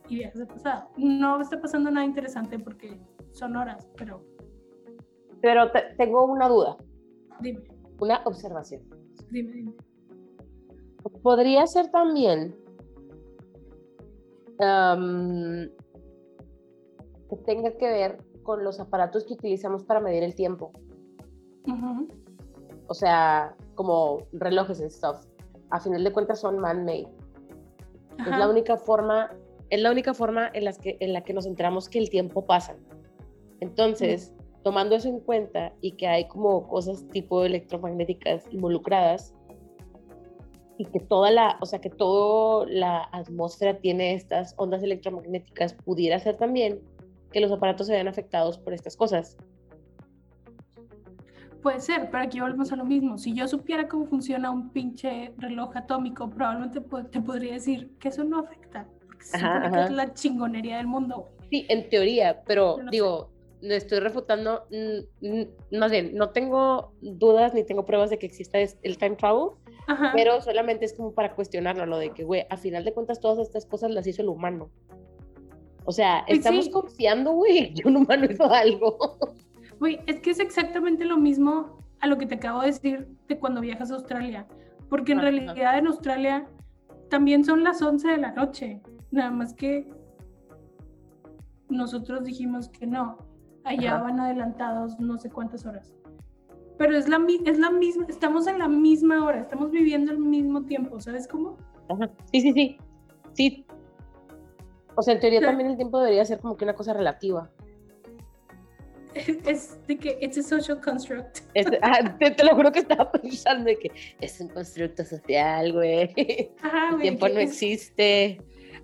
[0.07, 0.89] y viajas al pasado.
[0.95, 2.97] No está pasando nada interesante porque
[3.37, 4.21] son horas, pero...
[5.41, 6.77] Pero tengo una duda.
[7.39, 7.61] Dime.
[7.99, 8.81] Una observación.
[9.31, 9.73] Dime, dime.
[11.21, 12.55] Podría ser también
[17.29, 20.71] que tenga que ver con los aparatos que utilizamos para medir el tiempo.
[22.87, 25.17] O sea, como relojes y stuff.
[25.69, 27.07] A final de cuentas son man-made.
[28.19, 29.29] Es la única forma
[29.69, 32.45] es la única forma en, las que, en la que nos enteramos que el tiempo
[32.45, 32.75] pasa.
[33.59, 39.33] Entonces, tomando eso en cuenta y que hay como cosas tipo electromagnéticas involucradas
[40.77, 46.19] y que toda la, o sea, que toda la atmósfera tiene estas ondas electromagnéticas, pudiera
[46.19, 46.81] ser también
[47.31, 49.37] que los aparatos se vean afectados por estas cosas.
[51.61, 53.17] Puede ser, pero aquí volvemos a lo mismo.
[53.17, 56.79] Si yo supiera cómo funciona un pinche reloj atómico, probablemente
[57.11, 58.87] te podría decir que eso no afecta.
[59.31, 61.29] Porque es la chingonería del mundo.
[61.49, 64.63] Sí, en teoría, pero digo, no estoy refutando,
[65.71, 69.51] más bien, no tengo dudas ni tengo pruebas de que exista el time travel,
[70.13, 73.39] pero solamente es como para cuestionarlo, lo de que, güey, a final de cuentas todas
[73.39, 74.69] estas cosas las hizo el humano.
[75.85, 79.17] O sea, pues estamos confiando, güey, que un humano hizo algo.
[79.79, 83.39] Güey, es que es exactamente lo mismo a lo que te acabo de decir de
[83.39, 84.47] cuando viajas a Australia,
[84.89, 86.47] porque en realidad en Australia
[87.09, 89.87] también son las 11 de la noche, nada más que
[91.69, 93.17] nosotros dijimos que no,
[93.67, 95.93] allá van adelantados no sé cuántas horas.
[96.77, 100.63] Pero es la, es la misma, estamos en la misma hora, estamos viviendo el mismo
[100.63, 101.57] tiempo, ¿sabes cómo?
[102.31, 102.77] Sí, sí, sí.
[103.33, 103.65] Sí.
[104.95, 107.49] O sea, en teoría también el tiempo debería ser como que una cosa relativa.
[109.45, 111.39] Es de que it's a social construct.
[111.81, 116.13] Ah, te, lo juro que estaba pensando de que es un constructo social, güey.
[116.15, 118.39] el tiempo no existe.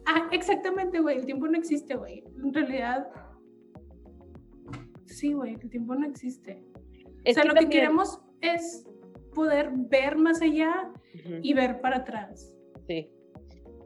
[0.05, 1.19] Ah, exactamente, güey.
[1.19, 2.23] El tiempo no existe, güey.
[2.43, 3.07] En realidad,
[5.17, 5.53] sí, güey.
[5.61, 6.63] El tiempo no existe.
[7.27, 8.85] o sea, lo que queremos es
[9.33, 10.91] poder ver más allá
[11.41, 12.55] y ver para atrás.
[12.87, 13.09] Sí.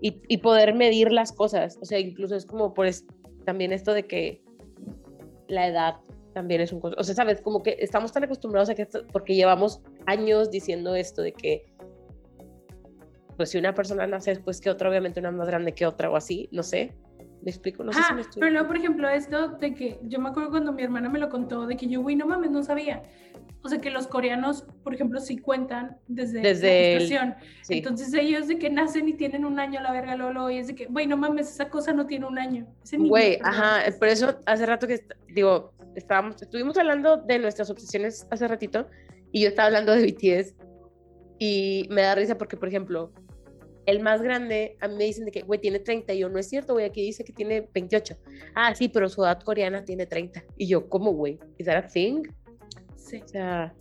[0.01, 1.77] Y, y, poder medir las cosas.
[1.81, 2.87] O sea, incluso es como por
[3.45, 4.43] también esto de que
[5.47, 5.95] la edad
[6.33, 6.81] también es un...
[6.83, 11.23] O sea, sabes, como que estamos tan acostumbrados a que porque llevamos años diciendo esto
[11.23, 11.65] de que,
[13.37, 16.15] pues si una persona nace después que otra, obviamente una más grande que otra o
[16.15, 16.93] así, no sé.
[17.47, 17.81] ¿Me explico?
[17.81, 18.41] No sé si me estoy...
[18.41, 21.29] Pero luego, por ejemplo, esto de que yo me acuerdo cuando mi hermana me lo
[21.29, 23.03] contó, de que yo, güey, no mames, no sabía.
[23.61, 27.37] O sea, que los coreanos, por ejemplo, sí cuentan desde, desde la
[27.69, 30.75] Entonces ellos de que nacen y tienen un año la verga Lolo y es de
[30.75, 32.67] que, güey, no mames, esa cosa no tiene un año.
[32.97, 38.45] Güey, ajá, por eso hace rato que, digo, estábamos, estuvimos hablando de nuestras obsesiones hace
[38.45, 38.89] ratito
[39.31, 40.53] y yo estaba hablando de BTS
[41.39, 43.13] y me da risa porque, por ejemplo,
[43.87, 46.73] el más grande, a mí me dicen de que, güey, tiene 31, no es cierto,
[46.73, 48.15] güey, aquí dice que tiene 28.
[48.53, 50.43] Ah, sí, pero su edad coreana tiene 30.
[50.57, 51.39] Y yo, ¿cómo, güey?
[51.57, 52.21] ¿Is that a thing?
[52.95, 53.21] Sí.
[53.23, 53.73] O sea...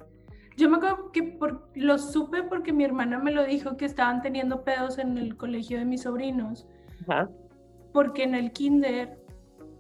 [0.57, 4.23] Yo me acuerdo que por, lo supe porque mi hermana me lo dijo que estaban
[4.23, 6.67] teniendo pedos en el colegio de mis sobrinos.
[7.03, 7.29] Ajá.
[7.93, 9.19] Porque en el kinder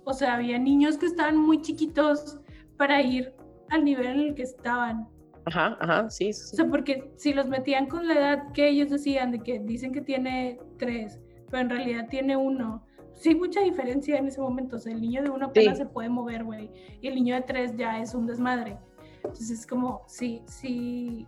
[0.08, 2.38] o sea, había niños que estaban muy chiquitos
[2.76, 3.34] para ir
[3.70, 5.08] al nivel en el que estaban.
[5.46, 6.54] Ajá, ajá, sí, sí.
[6.54, 9.92] O sea, porque si los metían con la edad que ellos decían, de que dicen
[9.92, 12.84] que tiene tres, pero en realidad tiene uno.
[13.14, 14.76] Sí, mucha diferencia en ese momento.
[14.76, 16.70] O sea, el niño de uno apenas se puede mover, güey.
[17.00, 18.76] Y el niño de tres ya es un desmadre.
[19.16, 21.26] Entonces es como, sí, sí,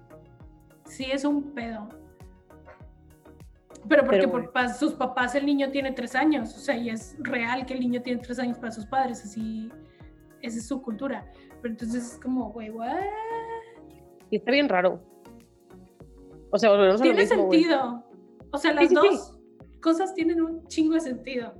[0.85, 1.89] sí es un pedo.
[3.89, 7.65] Pero porque por sus papás el niño tiene tres años, o sea, y es real
[7.65, 9.71] que el niño tiene tres años para sus padres, así,
[10.43, 11.31] esa es su cultura.
[11.63, 12.99] Pero entonces es como, güey, ¿what?
[14.31, 15.01] Y está bien raro.
[16.51, 18.05] O sea, volvemos a Tiene sentido.
[18.53, 19.39] O sea, las dos
[19.81, 21.55] cosas tienen un chingo de sentido.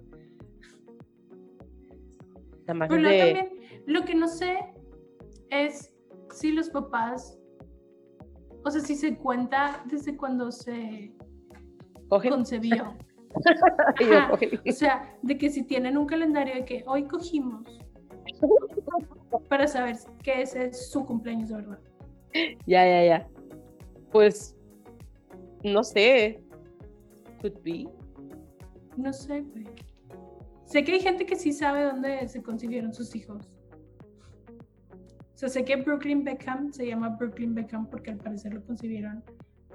[2.67, 3.51] Pero también,
[3.87, 4.59] lo que no sé
[5.51, 5.95] es
[6.35, 7.39] si los papás,
[8.65, 11.13] o sea, si se cuenta desde cuando se
[12.09, 12.95] concebió.
[14.69, 17.79] o sea, de que si tienen un calendario de que hoy cogimos
[19.49, 21.79] para saber que ese es su cumpleaños, ¿verdad?
[22.67, 23.29] Ya, ya, ya.
[24.13, 24.57] Pues,
[25.65, 26.41] no sé.
[27.41, 27.89] Could be.
[28.97, 29.45] No sé,
[30.65, 33.49] Sé que hay gente que sí sabe dónde se concibieron sus hijos.
[35.35, 39.23] O sea, sé que Brooklyn Beckham se llama Brooklyn Beckham porque al parecer lo concibieron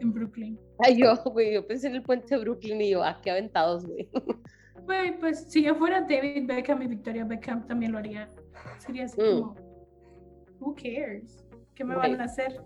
[0.02, 0.60] en Brooklyn.
[0.80, 3.86] Ay, yo, güey, yo pensé en el puente de Brooklyn y yo, ah, qué aventados,
[3.86, 4.10] güey.
[4.86, 8.28] Güey, pues si yo fuera David Beckham y Victoria Beckham también lo haría.
[8.80, 9.40] Sería así mm.
[9.40, 9.56] como,
[10.60, 11.43] who cares?
[11.76, 12.62] ¿Qué me van a hacer?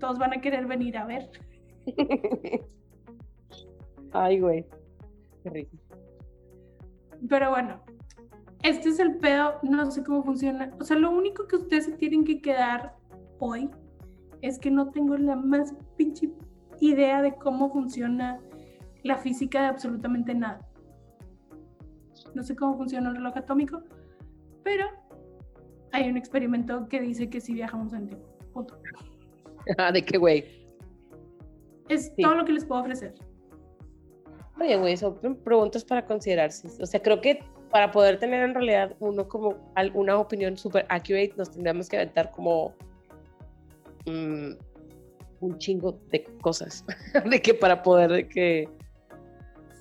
[0.00, 1.30] Todos van a querer venir a ver.
[4.12, 4.64] Ay, güey.
[5.42, 5.76] Qué rico.
[7.28, 7.80] Pero bueno,
[8.62, 10.72] este es el pedo, no sé cómo funciona.
[10.80, 12.94] O sea, lo único que ustedes se tienen que quedar
[13.38, 13.70] hoy
[14.40, 16.30] es que no tengo la más pinche
[16.80, 18.40] idea de cómo funciona
[19.02, 20.66] la física de absolutamente nada.
[22.34, 23.82] No sé cómo funciona el reloj atómico,
[24.62, 24.86] pero
[25.92, 28.37] hay un experimento que dice que si viajamos en tiempo.
[29.92, 30.44] ¿De qué güey?
[31.88, 33.14] Es todo lo que les puedo ofrecer.
[34.60, 36.68] Oye, güey, son preguntas para considerarse.
[36.82, 41.34] O sea, creo que para poder tener en realidad uno como alguna opinión súper accurate,
[41.36, 42.74] nos tendríamos que aventar como
[44.06, 44.52] mm,
[45.40, 46.84] un chingo de cosas.
[47.30, 48.68] de que para poder de que.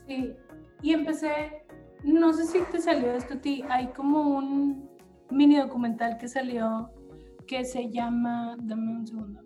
[0.07, 0.33] Sí.
[0.81, 1.63] Y empecé,
[2.03, 4.89] no sé si te salió esto a ti, hay como un
[5.31, 6.91] mini documental que salió
[7.47, 9.41] que se llama, dame un segundo.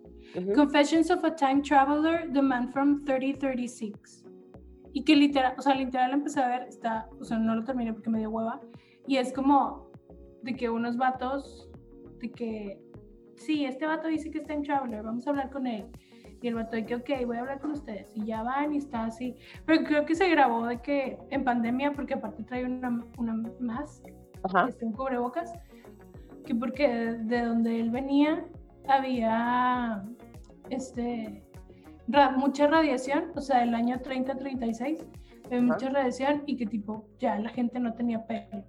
[0.54, 4.22] Confessions of a Time Traveler, The Man from 3036
[4.92, 7.92] y que literal, o sea, literal empecé a ver, está, o sea, no lo terminé
[7.92, 8.60] porque me dio hueva,
[9.06, 9.90] y es como
[10.42, 11.70] de que unos vatos,
[12.20, 12.80] de que,
[13.36, 15.86] sí, este vato dice que está en Traveler, vamos a hablar con él.
[16.40, 18.10] Y el vato de que, ok, voy a hablar con ustedes.
[18.16, 19.36] Y ya van y está así.
[19.64, 24.08] Pero creo que se grabó de que en pandemia, porque aparte trae una, una mask,
[24.66, 25.52] este, un cubrebocas,
[26.44, 28.44] que porque de donde él venía
[28.88, 30.04] había,
[30.70, 31.42] este,
[32.36, 35.04] mucha radiación, o sea, el año 30-36,
[35.60, 38.64] mucha radiación y que tipo, ya la gente no tenía pelo.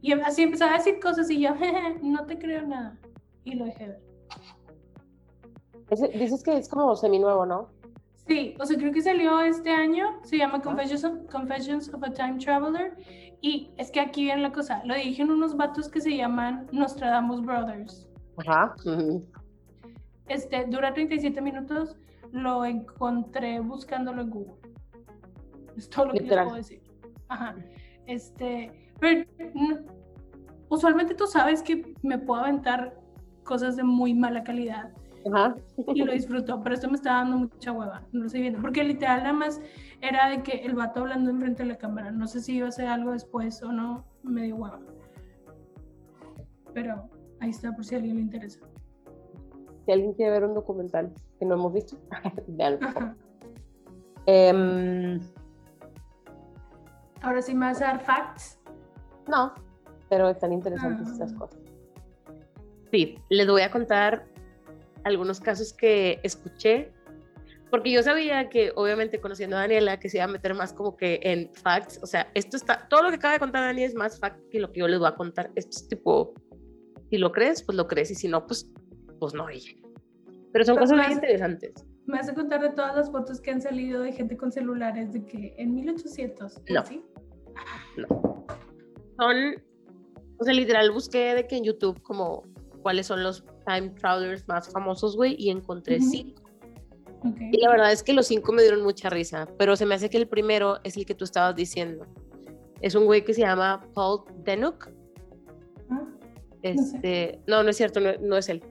[0.00, 1.50] Y así empezaba a decir cosas y yo,
[2.02, 2.98] no te creo nada.
[3.44, 4.02] Y lo dejé ver.
[6.18, 7.68] dices que es como semi-nuevo, ¿no?
[8.26, 12.10] Sí, o sea, creo que salió este año, se llama Confessions of, Confessions of a
[12.10, 12.96] Time Traveler,
[13.40, 17.42] y es que aquí viene la cosa, lo dirigen unos vatos que se llaman Nostradamus
[17.42, 18.08] Brothers.
[18.38, 18.74] Ajá.
[20.28, 21.96] Este, dura 37 minutos,
[22.32, 24.54] lo encontré buscándolo en Google.
[25.76, 26.82] Es todo lo que les puedo decir.
[27.28, 27.54] Ajá.
[28.06, 29.24] Este, pero
[30.68, 32.98] usualmente tú sabes que me puedo aventar
[33.44, 34.90] cosas de muy mala calidad.
[35.32, 35.56] Ajá.
[35.94, 38.84] Y lo disfruto, pero esto me está dando mucha hueva, no lo estoy viendo, porque
[38.84, 39.60] literal nada más
[40.00, 42.68] era de que el vato hablando enfrente de la cámara, no sé si iba a
[42.68, 44.80] hacer algo después o no, me dio hueva.
[46.72, 47.08] Pero
[47.40, 48.60] ahí está por si a alguien le interesa
[49.84, 51.98] si alguien quiere ver un documental que no hemos visto,
[52.48, 52.88] veanlo.
[54.26, 55.20] eh,
[57.20, 58.60] Ahora sí me vas a dar facts.
[59.28, 59.52] No,
[60.10, 61.38] pero están interesantes ah.
[61.38, 61.58] cosas.
[62.90, 64.26] Sí, les voy a contar
[65.04, 66.92] algunos casos que escuché,
[67.70, 70.96] porque yo sabía que, obviamente, conociendo a Daniela, que se iba a meter más como
[70.96, 73.94] que en facts, o sea, esto está, todo lo que acaba de contar Daniela es
[73.94, 75.50] más fact que lo que yo les voy a contar.
[75.54, 76.34] Esto es tipo,
[77.10, 78.70] si lo crees, pues lo crees, y si no, pues
[79.18, 79.72] pues no ella.
[80.52, 81.72] Pero son cosas muy interesantes.
[82.06, 85.24] Me hace contar de todas las fotos que han salido de gente con celulares de
[85.24, 86.62] que en 1800.
[86.68, 86.86] No.
[86.86, 87.02] ¿sí?
[87.96, 88.44] No.
[89.18, 89.36] Son,
[90.38, 92.42] o sea, literal busqué de que en YouTube como
[92.82, 96.42] cuáles son los time travelers más famosos, güey, y encontré cinco.
[97.52, 100.10] Y la verdad es que los cinco me dieron mucha risa, pero se me hace
[100.10, 102.06] que el primero es el que tú estabas diciendo.
[102.80, 104.90] Es un güey que se llama Paul Denuk.
[105.88, 106.06] Ah,
[106.62, 108.62] este, no, no, es cierto, no es él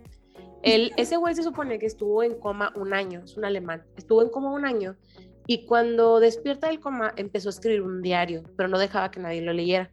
[0.64, 4.30] ese güey se supone que estuvo en coma un año, es un alemán, estuvo en
[4.30, 4.96] coma un año
[5.46, 9.42] y cuando despierta del coma empezó a escribir un diario, pero no dejaba que nadie
[9.42, 9.92] lo leyera.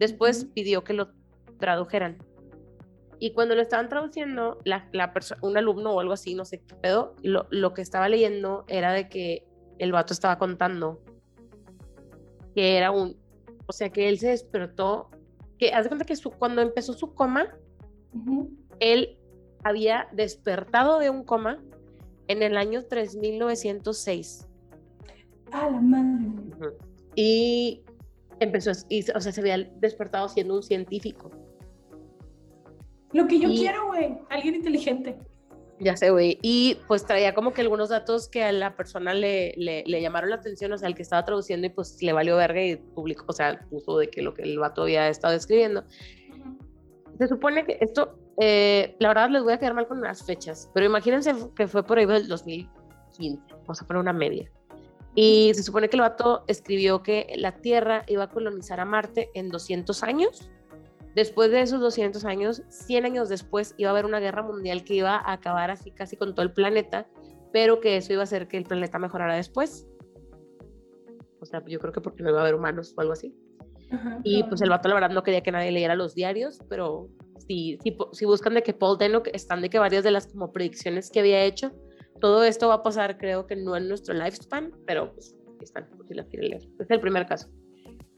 [0.00, 1.10] Después pidió que lo
[1.58, 2.18] tradujeran.
[3.20, 6.74] Y cuando lo estaban traduciendo, la, la un alumno o algo así, no sé qué
[6.76, 9.44] pedo, lo, lo que estaba leyendo era de que
[9.78, 11.00] el vato estaba contando
[12.54, 13.16] que era un,
[13.66, 15.10] o sea, que él se despertó,
[15.58, 17.56] que hace cuenta que su, cuando empezó su coma,
[18.80, 19.16] él
[19.62, 21.62] había despertado de un coma
[22.26, 24.48] en el año 3906.
[25.52, 26.76] Ah, la madre.
[27.14, 27.84] Y
[28.40, 31.30] empezó, o sea, se había despertado siendo un científico.
[33.12, 35.16] Lo que yo quiero, güey, alguien inteligente.
[35.80, 36.38] Ya sé, güey.
[36.42, 40.36] Y pues traía como que algunos datos que a la persona le, le, llamaron la
[40.36, 43.32] atención, o sea, el que estaba traduciendo y pues le valió verga y publicó, o
[43.32, 45.84] sea, puso de que lo que el vato había estado escribiendo.
[47.18, 50.70] Se supone que esto eh, la verdad les voy a quedar mal con las fechas,
[50.72, 54.50] pero imagínense que fue por ahí del 2015, vamos a poner una media.
[55.16, 59.30] Y se supone que el vato escribió que la Tierra iba a colonizar a Marte
[59.34, 60.48] en 200 años.
[61.18, 64.94] Después de esos 200 años, 100 años después, iba a haber una guerra mundial que
[64.94, 67.08] iba a acabar así casi con todo el planeta,
[67.52, 69.88] pero que eso iba a hacer que el planeta mejorara después.
[71.40, 73.34] O sea, yo creo que porque no iba a haber humanos o algo así.
[74.22, 77.08] y pues el vato la verdad no quería que nadie leyera los diarios, pero
[77.48, 77.80] si,
[78.12, 81.18] si, buscan de que Paul Denock están de que varias de las como predicciones que
[81.18, 81.72] había hecho,
[82.20, 86.14] todo esto va a pasar creo que no en nuestro lifespan, pero pues están, si
[86.14, 86.62] las quieren leer.
[86.78, 87.48] Es el primer caso.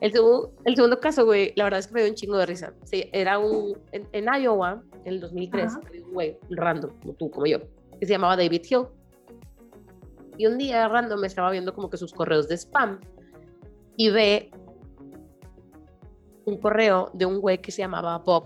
[0.01, 2.47] El, segundo, el segundo caso, güey, la verdad es que me dio un chingo de
[2.47, 2.73] risa.
[2.85, 5.73] Sí, era un, en, Iowa, en el 2003,
[6.07, 7.61] un güey random, como tú, como yo,
[7.99, 8.87] que se llamaba David Hill.
[10.39, 12.99] Y un día random me estaba viendo como que sus correos de spam
[13.97, 14.51] y ve
[16.47, 18.45] un correo de un güey que se llamaba Bob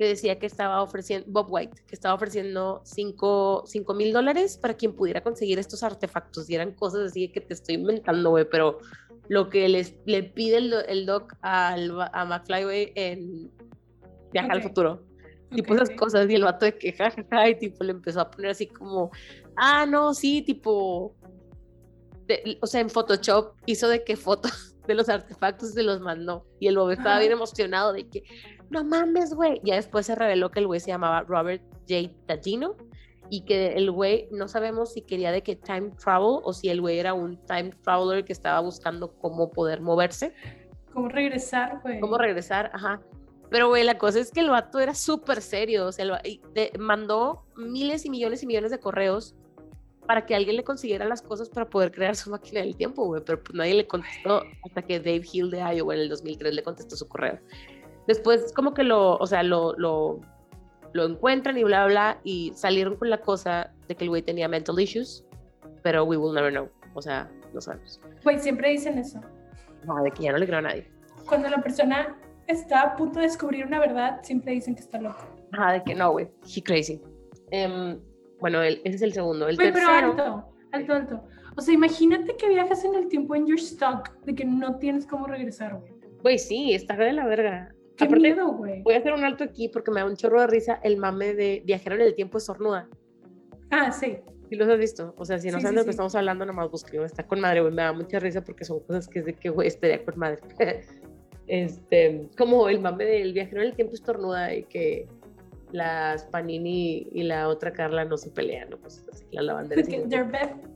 [0.00, 4.94] que decía que estaba ofreciendo, Bob White, que estaba ofreciendo 5 mil dólares para quien
[4.94, 6.48] pudiera conseguir estos artefactos.
[6.48, 8.78] Y eran cosas así que te estoy inventando, güey, pero
[9.30, 13.48] lo que les, le pide el, el doc al, a McFly, en
[14.32, 15.04] Viaja al Futuro.
[15.54, 18.50] Tipo esas cosas, y el vato de que jajaja, y tipo le empezó a poner
[18.50, 19.12] así como,
[19.54, 21.14] ah, no, sí, tipo,
[22.60, 26.44] o sea, en Photoshop hizo de que fotos de los artefactos se los mandó.
[26.58, 28.24] Y el Bob estaba bien emocionado de que,
[28.68, 29.60] no mames, güey.
[29.62, 32.10] Ya después se reveló que el güey se llamaba Robert J.
[32.26, 32.76] Tagino
[33.30, 36.80] y que el güey no sabemos si quería de que time travel o si el
[36.80, 40.34] güey era un time traveler que estaba buscando cómo poder moverse.
[40.92, 42.00] Cómo regresar, güey.
[42.00, 43.00] Cómo regresar, ajá.
[43.48, 45.86] Pero, güey, la cosa es que el vato era súper serio.
[45.86, 46.20] O sea,
[46.78, 49.34] mandó miles y millones y millones de correos
[50.06, 53.22] para que alguien le consiguiera las cosas para poder crear su máquina del tiempo, güey.
[53.24, 56.62] Pero pues, nadie le contestó hasta que Dave Hill de Iowa en el 2003 le
[56.64, 57.38] contestó su correo.
[58.08, 60.20] Después como que lo, o sea, lo, lo,
[60.92, 64.48] lo encuentran y bla, bla, y salieron con la cosa de que el güey tenía
[64.48, 65.24] mental issues,
[65.82, 66.68] pero we will never know.
[66.94, 68.00] O sea, no sabemos.
[68.24, 69.20] Güey, siempre dicen eso.
[69.84, 70.90] No, de que ya no le creo a nadie.
[71.26, 72.16] Cuando la persona
[72.46, 75.24] está a punto de descubrir una verdad, siempre dicen que está loco.
[75.52, 77.00] Ajá, de que no, güey, he crazy.
[77.52, 77.98] Um,
[78.40, 79.48] bueno, ese es el segundo.
[79.48, 79.86] El tercero...
[80.14, 81.24] pero alto, alto, alto.
[81.56, 85.06] O sea, imagínate que viajas en el tiempo en your stock, de que no tienes
[85.06, 85.92] cómo regresar, güey.
[86.22, 87.74] Güey, sí, está de la verga.
[88.08, 88.82] Qué miedo, güey.
[88.82, 91.34] Voy a hacer un alto aquí porque me da un chorro de risa el mame
[91.34, 92.88] de viajero en el tiempo estornuda.
[93.70, 94.18] Ah, sí.
[94.48, 95.14] ¿Sí los has visto?
[95.16, 97.02] O sea, si no saben de lo que estamos hablando, nomás busqué.
[97.04, 97.72] Está con madre, güey.
[97.72, 100.40] Me da mucha risa porque son cosas que es de que, güey, estaría con madre.
[101.46, 105.06] este, como el mame del viajero en el tiempo estornuda y que
[105.72, 108.78] las Panini y la otra Carla no se pelean, ¿no?
[108.78, 109.82] Pues así, la lavandera.
[109.82, 110.00] De que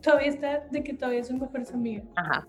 [0.02, 2.04] todavía está, de que todavía son mejores amigas.
[2.16, 2.46] Ajá.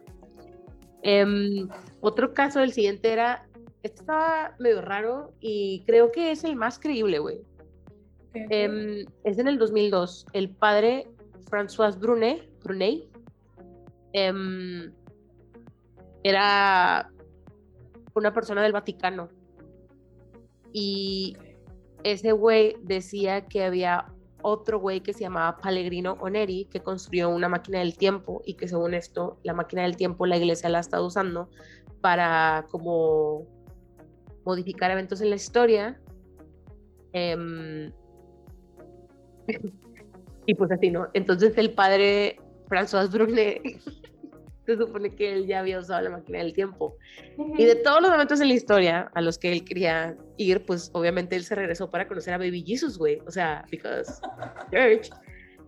[1.01, 1.67] Em,
[2.01, 3.47] otro caso del siguiente era
[3.85, 7.41] este estaba medio raro y creo que es el más creíble, güey.
[8.33, 10.25] Em, es en el 2002.
[10.33, 11.07] El padre
[11.49, 13.03] François Brunet, Brunet
[14.13, 14.91] em,
[16.23, 17.11] era
[18.15, 19.29] una persona del Vaticano.
[20.73, 21.37] Y
[22.03, 24.07] ese güey decía que había
[24.41, 28.67] otro güey que se llamaba Pellegrino Oneri que construyó una máquina del tiempo y que
[28.67, 31.49] según esto, la máquina del tiempo la iglesia la ha estado usando
[32.01, 33.54] para como
[34.45, 35.99] modificar eventos en la historia.
[37.13, 37.91] Em,
[40.45, 41.07] y pues así, ¿no?
[41.13, 42.39] Entonces el padre
[42.69, 43.61] François Brunet
[44.65, 46.97] se supone que él ya había usado la máquina del tiempo.
[47.57, 50.89] Y de todos los eventos en la historia a los que él quería ir, pues
[50.93, 53.19] obviamente él se regresó para conocer a Baby Jesus, güey.
[53.27, 54.21] O sea, because
[54.71, 55.09] church.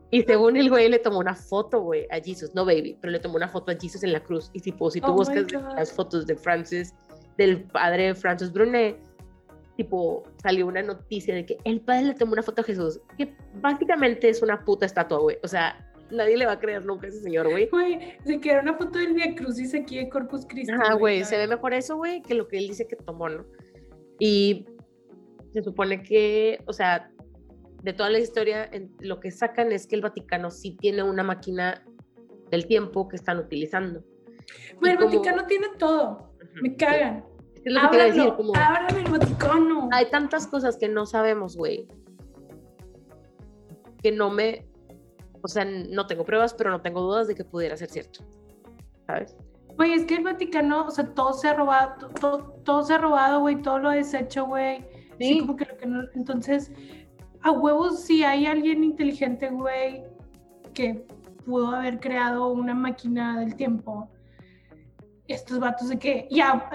[0.10, 3.20] Y según el güey le tomó una foto, güey, a Jesus, no Baby, pero le
[3.20, 4.50] tomó una foto a Jesus en la cruz.
[4.54, 6.96] Y tipo, si tú oh buscas las fotos de Francis
[7.38, 8.98] del padre Francis Brunet,
[9.76, 13.36] tipo, salió una noticia de que el padre le tomó una foto a Jesús, que
[13.62, 15.38] básicamente es una puta estatua, güey.
[15.44, 17.68] O sea, nadie le va a creer nunca a ese señor, güey.
[17.70, 20.74] Güey, se queda una foto del Via Crucis aquí de Corpus Christi.
[20.84, 23.46] Ah, güey, se ve mejor eso, güey, que lo que él dice que tomó, ¿no?
[24.20, 24.66] Y
[25.54, 27.12] se supone que, o sea,
[27.84, 28.70] de toda la historia,
[29.00, 31.86] lo que sacan es que el Vaticano sí tiene una máquina
[32.50, 34.04] del tiempo que están utilizando.
[34.80, 36.34] Bueno, el Vaticano tiene todo.
[36.62, 37.24] Me cagan.
[37.64, 39.90] Es lo que decir, como, ábrame el Vaticano.
[39.92, 41.88] Hay tantas cosas que no sabemos, güey.
[44.02, 44.66] Que no me.
[45.42, 48.24] O sea, no tengo pruebas, pero no tengo dudas de que pudiera ser cierto.
[49.06, 49.36] ¿Sabes?
[49.76, 52.98] Güey, es que el Vaticano, o sea, todo se ha robado, todo, todo se ha
[52.98, 54.84] robado, güey, todo lo ha deshecho, güey.
[55.20, 55.40] Sí.
[55.40, 56.04] como que lo que no.
[56.16, 56.72] Entonces,
[57.42, 60.04] a huevos, si hay alguien inteligente, güey,
[60.74, 61.06] que
[61.46, 64.10] pudo haber creado una máquina del tiempo
[65.28, 66.70] estos vatos de que ya,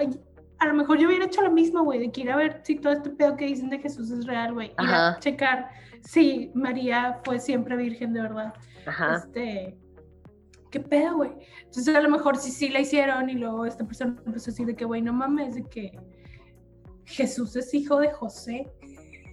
[0.59, 2.75] a lo mejor yo hubiera hecho lo mismo, güey, de que ir a ver si
[2.75, 4.67] todo este pedo que dicen de Jesús es real, güey.
[4.69, 5.69] Ir a checar
[6.01, 8.53] si María fue siempre virgen de verdad.
[8.85, 9.15] Ajá.
[9.15, 9.77] Este,
[10.71, 11.31] ¿qué pedo, güey?
[11.65, 14.65] Entonces a lo mejor sí, sí la hicieron y luego esta persona empezó a decir
[14.65, 15.99] de que, güey, no mames, de que
[17.05, 18.71] Jesús es hijo de José.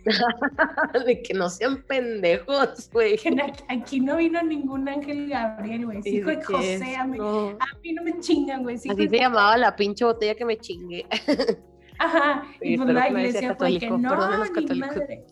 [1.06, 3.18] de que no sean pendejos, güey.
[3.68, 6.02] Aquí no vino ningún ángel Gabriel, güey.
[6.02, 6.96] Sí, hijo de José.
[6.96, 7.50] A mí, no.
[7.50, 8.76] a mí, no me chingan, güey.
[8.76, 11.06] Así se llamaba la pinche botella que me chingue.
[11.98, 12.44] Ajá.
[12.62, 15.26] Y pues la iglesia fue que no, ni madre.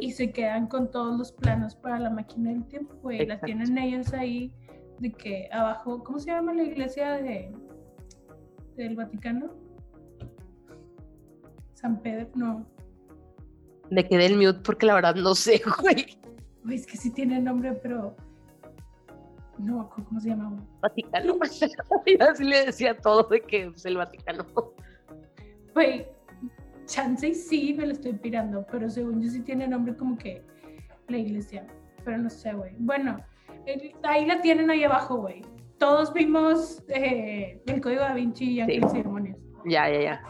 [0.00, 3.26] Y se quedan con todos los planos para la máquina del tiempo, güey.
[3.26, 4.52] La tienen ellos ahí
[5.00, 7.52] de que abajo, ¿cómo se llama la iglesia de
[8.76, 9.50] del Vaticano?
[11.74, 12.75] San Pedro, no.
[13.90, 16.18] Me quedé en mute porque la verdad no sé, güey.
[16.64, 18.16] Güey, es que sí tiene nombre, pero.
[19.58, 20.52] No, ¿cómo se llama?
[20.80, 21.34] Vaticano.
[22.06, 24.44] Yo así le decía todo de que es el Vaticano.
[25.72, 26.06] Güey,
[26.86, 30.42] chance y sí me lo estoy pirando, pero según yo sí tiene nombre como que
[31.08, 31.66] la iglesia,
[32.04, 32.74] pero no sé, güey.
[32.78, 33.18] Bueno,
[34.02, 35.42] ahí la tienen ahí abajo, güey.
[35.78, 39.02] Todos vimos eh, el código da Vinci y Ángeles sí.
[39.66, 40.22] Ya, ya, ya.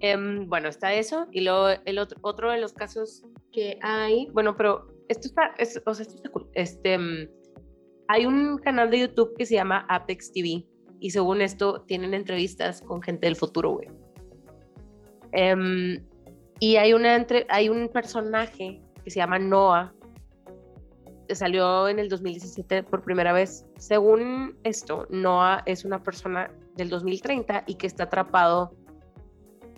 [0.00, 1.26] Em, bueno, está eso.
[1.32, 5.54] Y luego el otro, otro de los casos que hay, bueno, pero esto está,
[5.86, 6.48] o sea, esto está cool.
[6.54, 7.28] Este, mm,
[8.08, 10.66] hay un canal de YouTube que se llama Apex TV
[11.00, 13.88] y según esto tienen entrevistas con gente del futuro, güey.
[15.32, 16.04] Em,
[16.60, 19.92] y hay, una entre, hay un personaje que se llama Noah,
[21.28, 23.66] que salió en el 2017 por primera vez.
[23.78, 28.74] Según esto, Noah es una persona del 2030 y que está atrapado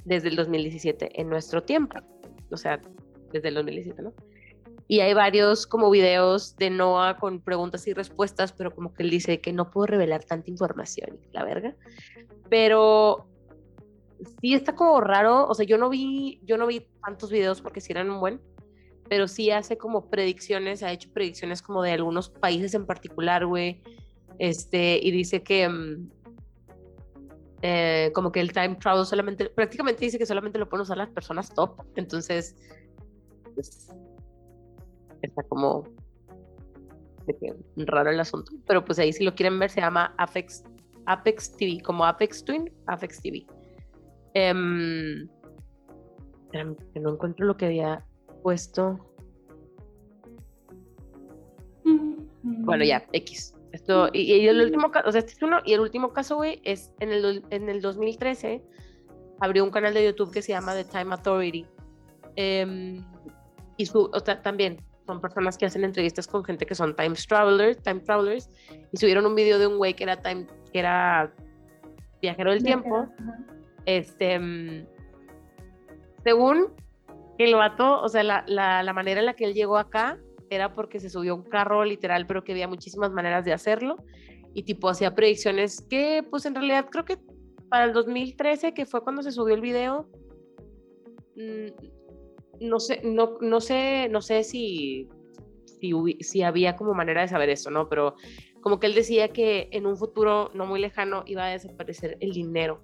[0.06, 1.98] desde el 2017 en nuestro tiempo.
[2.50, 2.80] O sea,
[3.32, 4.14] desde el 2017, ¿no?
[4.88, 9.10] Y hay varios como videos de Noah con preguntas y respuestas, pero como que él
[9.10, 11.74] dice que no puedo revelar tanta información, la verga.
[12.48, 13.26] Pero
[14.40, 17.80] sí está como raro, o sea, yo no vi, yo no vi tantos videos porque
[17.80, 18.40] sí eran un buen,
[19.08, 23.82] pero sí hace como predicciones, ha hecho predicciones como de algunos países en particular, güey.
[24.38, 26.10] Este, y dice que mm,
[27.68, 31.10] eh, como que el time travel solamente, prácticamente dice que solamente lo pueden usar las
[31.10, 32.54] personas top, entonces
[33.56, 33.88] pues,
[35.20, 35.82] está como
[37.74, 40.62] raro el asunto, pero pues ahí si lo quieren ver se llama Apex,
[41.06, 43.44] Apex TV, como Apex Twin, Apex TV.
[44.34, 45.28] Em,
[46.94, 48.06] no encuentro lo que había
[48.44, 48.96] puesto.
[52.44, 53.55] Bueno, ya, X.
[53.76, 56.62] Esto, y, el último caso, o sea, este es uno, y el último caso, güey,
[56.64, 58.62] es en el, en el 2013,
[59.38, 61.66] abrió un canal de YouTube que se llama The Time Authority.
[62.36, 63.04] Em,
[63.76, 67.16] y su, o sea, también son personas que hacen entrevistas con gente que son time
[67.28, 68.48] travelers, time travelers,
[68.92, 71.30] y subieron un video de un güey que era time, que era
[72.22, 73.08] viajero del tiempo.
[73.84, 74.86] Este, mm,
[76.24, 76.72] según
[77.36, 80.18] el vato, o sea, la, la, la, manera en la que él llegó acá
[80.50, 83.96] era porque se subió un carro literal, pero que había muchísimas maneras de hacerlo,
[84.54, 87.18] y tipo hacía predicciones que, pues en realidad creo que
[87.68, 90.08] para el 2013, que fue cuando se subió el video,
[91.36, 95.08] mm, no sé, no, no sé, no sé si,
[95.80, 97.88] si, si, había como manera de saber eso, ¿no?
[97.88, 98.14] Pero
[98.60, 102.32] como que él decía que en un futuro no muy lejano iba a desaparecer el
[102.32, 102.82] dinero.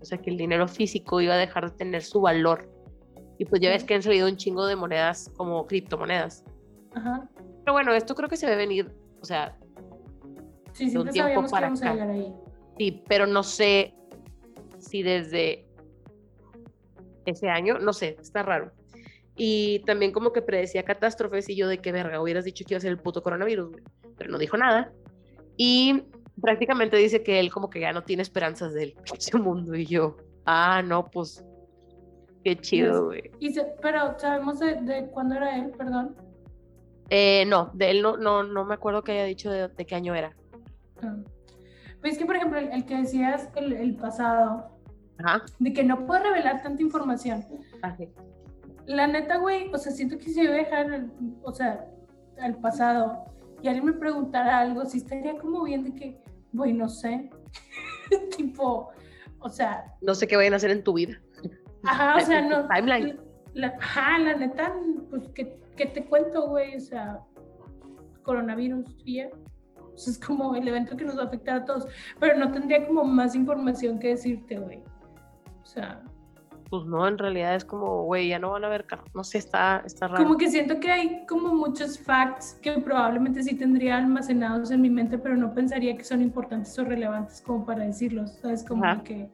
[0.00, 2.70] O sea, que el dinero físico iba a dejar de tener su valor.
[3.38, 6.44] Y pues ya ves que han salido un chingo de monedas como criptomonedas.
[6.94, 7.28] Ajá.
[7.64, 9.56] Pero bueno, esto creo que se debe venir, o sea,
[10.72, 11.92] sí, de un tiempo para acá.
[11.92, 12.32] Ahí.
[12.78, 13.94] Sí, pero no sé
[14.78, 15.66] si desde
[17.24, 18.72] ese año, no sé, está raro.
[19.36, 22.78] Y también como que predecía catástrofes y yo de qué verga, hubieras dicho que iba
[22.78, 23.76] a ser el puto coronavirus,
[24.16, 24.92] pero no dijo nada.
[25.56, 26.04] Y
[26.40, 28.94] prácticamente dice que él como que ya no tiene esperanzas del
[29.42, 31.44] mundo y yo, ah, no, pues
[32.44, 33.30] qué chido, güey.
[33.82, 36.14] Pero sabemos de, de, cuándo era él, perdón.
[37.10, 40.14] Eh, no, de él no, no, no me acuerdo que haya dicho de, qué año
[40.14, 40.34] era.
[41.02, 41.16] Ah.
[42.00, 44.70] Pues que, por ejemplo, el, que decías el, el pasado,
[45.18, 45.44] Ajá.
[45.58, 47.44] de que no puede revelar tanta información.
[47.82, 47.96] Ajá.
[47.98, 48.24] Ah,
[48.86, 51.06] la neta, güey, o sea, siento que si yo dejar,
[51.42, 51.86] o sea,
[52.38, 53.24] al pasado
[53.62, 56.20] y alguien me preguntara algo, sí estaría como bien de que,
[56.52, 57.30] güey, no sé.
[58.36, 58.90] tipo,
[59.38, 59.86] o sea.
[60.02, 61.18] No sé qué vayan a hacer en tu vida.
[61.84, 62.68] Ajá, o sea, no.
[62.74, 63.18] Timeline.
[63.54, 64.74] La, ajá, la neta,
[65.08, 66.76] pues, ¿qué, qué te cuento, güey?
[66.76, 67.20] O sea,
[68.22, 69.30] coronavirus, y ya.
[69.94, 71.86] Sea, es como el evento que nos va a afectar a todos.
[72.18, 74.82] Pero no tendría como más información que decirte, güey.
[75.62, 76.02] O sea,
[76.70, 79.82] pues no, en realidad es como, güey, ya no van a ver No sé, está,
[79.86, 80.24] está raro.
[80.24, 84.90] Como que siento que hay como muchos facts que probablemente sí tendría almacenados en mi
[84.90, 88.64] mente, pero no pensaría que son importantes o relevantes como para decirlos, ¿sabes?
[88.64, 89.30] Como que...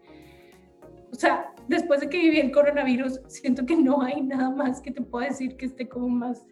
[1.13, 4.91] O sea, después de que viví el coronavirus, siento que no hay nada más que
[4.91, 6.47] te pueda decir que esté como más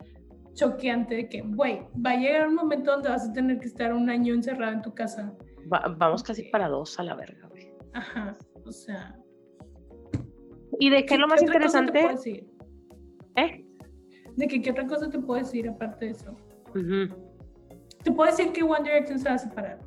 [0.55, 3.93] choqueante de que, güey, va a llegar un momento donde vas a tener que estar
[3.93, 5.33] un año encerrado en tu casa.
[5.97, 7.71] vamos casi para dos a la verga, güey.
[7.93, 9.19] Ajá, o sea,
[10.79, 12.01] ¿Y de qué es lo más interesante?
[13.37, 13.65] ¿Eh?
[14.37, 16.37] ¿De qué, qué otra cosa te puedo decir aparte de eso?
[18.05, 19.79] Te puedo decir que One Direction se va a separar.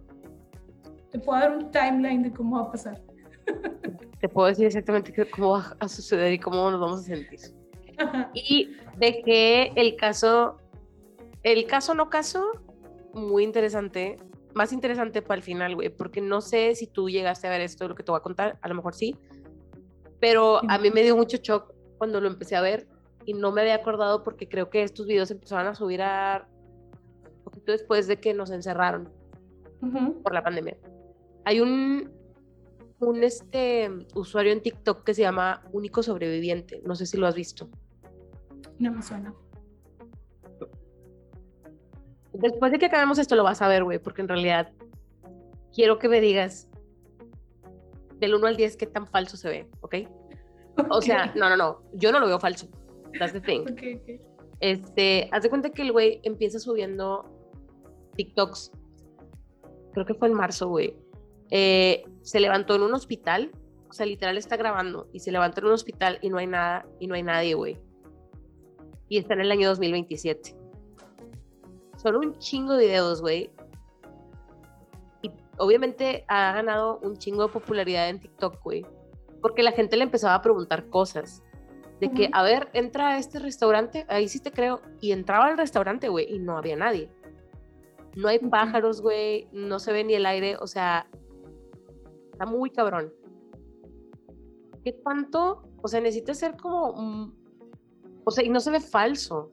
[1.12, 3.02] Te puedo dar un timeline de cómo va a pasar.
[4.20, 7.40] Te puedo decir exactamente cómo va a suceder y cómo nos vamos a sentir.
[8.34, 10.58] Y de que el caso,
[11.44, 12.52] el caso no caso,
[13.14, 14.18] muy interesante,
[14.56, 17.88] más interesante para el final, güey, porque no sé si tú llegaste a ver esto,
[17.88, 19.16] lo que te voy a contar, a lo mejor sí,
[20.20, 22.88] pero a mí me dio mucho shock cuando lo empecé a ver
[23.26, 26.48] y no me había acordado porque creo que estos videos empezaron a subir a
[27.44, 29.10] poquito después de que nos encerraron
[30.24, 30.78] por la pandemia.
[31.46, 32.12] Hay un,
[33.02, 36.82] un este, usuario en TikTok que se llama Único Sobreviviente.
[36.86, 37.70] No sé si lo has visto.
[38.80, 39.34] No me suena.
[42.34, 44.72] Después de que acabemos esto lo vas a ver, güey, porque en realidad
[45.74, 46.70] quiero que me digas
[48.20, 49.96] del 1 al 10 qué tan falso se ve, ¿ok?
[50.90, 52.68] O sea, no, no, no, yo no lo veo falso.
[53.20, 53.66] That's the thing.
[54.62, 57.26] Este, haz de cuenta que el güey empieza subiendo
[58.16, 58.72] TikToks.
[59.92, 60.96] Creo que fue en marzo, güey.
[61.52, 63.52] Eh, se levantó en un hospital,
[63.90, 66.86] o sea, literal está grabando y se levantó en un hospital y no hay nada
[67.00, 67.78] y no hay nadie, güey.
[69.10, 70.56] Y está en el año 2027.
[71.98, 73.52] Son un chingo de videos, güey.
[75.22, 78.86] Y obviamente ha ganado un chingo de popularidad en TikTok, güey.
[79.42, 81.44] Porque la gente le empezaba a preguntar cosas.
[82.00, 84.82] De que, a ver, entra a este restaurante, ahí sí te creo.
[85.02, 87.10] Y entraba al restaurante, güey, y no había nadie.
[88.16, 91.08] No hay pájaros, güey, no se ve ni el aire, o sea,
[92.42, 93.14] está muy cabrón.
[94.84, 95.64] ¿Qué tanto?
[95.84, 97.34] O sea, necesita ser como...
[98.24, 99.52] o sea, y no se ve falso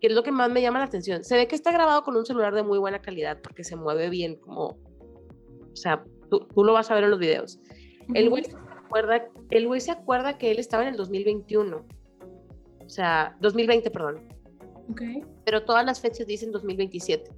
[0.00, 1.24] que es lo que más me llama la atención.
[1.24, 4.10] Se ve que está grabado con un celular de muy buena calidad porque se mueve
[4.10, 7.58] bien, como, o sea, tú, tú lo vas a ver en los videos.
[8.14, 11.84] El güey se acuerda, el güey se acuerda que él estaba en el 2021,
[12.84, 14.28] o sea, 2020, perdón.
[14.92, 15.24] Okay.
[15.44, 17.28] Pero todas las fechas dicen 2027.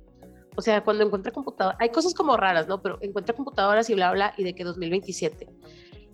[0.61, 2.82] O sea, cuando encuentra computadora, hay cosas como raras, ¿no?
[2.82, 5.48] Pero encuentra computadoras y bla, bla, y de que 2027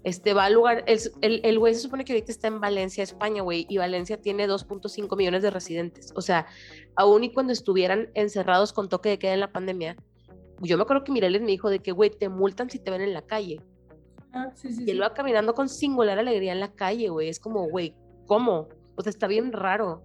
[0.05, 3.42] este va al lugar, el, el, güey se supone que ahorita está en Valencia, España,
[3.42, 6.12] güey, y Valencia tiene 2.5 millones de residentes.
[6.14, 6.47] O sea,
[6.94, 9.97] aún y cuando estuvieran encerrados con toque de queda en la pandemia,
[10.61, 13.01] yo me acuerdo que Mireles me dijo de que, güey, te multan si te ven
[13.01, 13.61] en la calle.
[14.32, 17.28] Ah, sí, sí, y él va caminando con singular alegría en la calle, güey.
[17.28, 18.68] Es como, güey, ¿cómo?
[18.94, 20.05] O sea, está bien raro.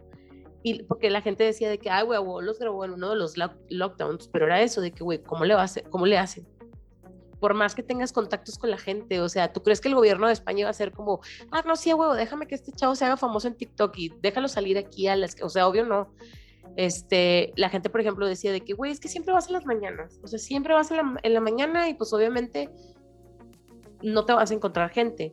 [0.63, 3.35] Y porque la gente decía de que, ay, güey, los grabó en uno de los
[3.37, 5.89] lockdowns, pero era eso, de que, güey, ¿cómo le va a hacer?
[5.89, 6.45] ¿Cómo le hacen?
[7.41, 10.27] por más que tengas contactos con la gente, o sea, ¿tú crees que el gobierno
[10.27, 13.03] de España va a ser como, ah, no, sí, huevo, déjame que este chavo se
[13.03, 16.13] haga famoso en TikTok y déjalo salir aquí a las, o sea, obvio no.
[16.77, 19.65] Este, la gente, por ejemplo, decía de que, güey, es que siempre vas en las
[19.65, 22.69] mañanas, o sea, siempre vas en la, en la mañana y pues obviamente
[24.03, 25.31] no te vas a encontrar gente.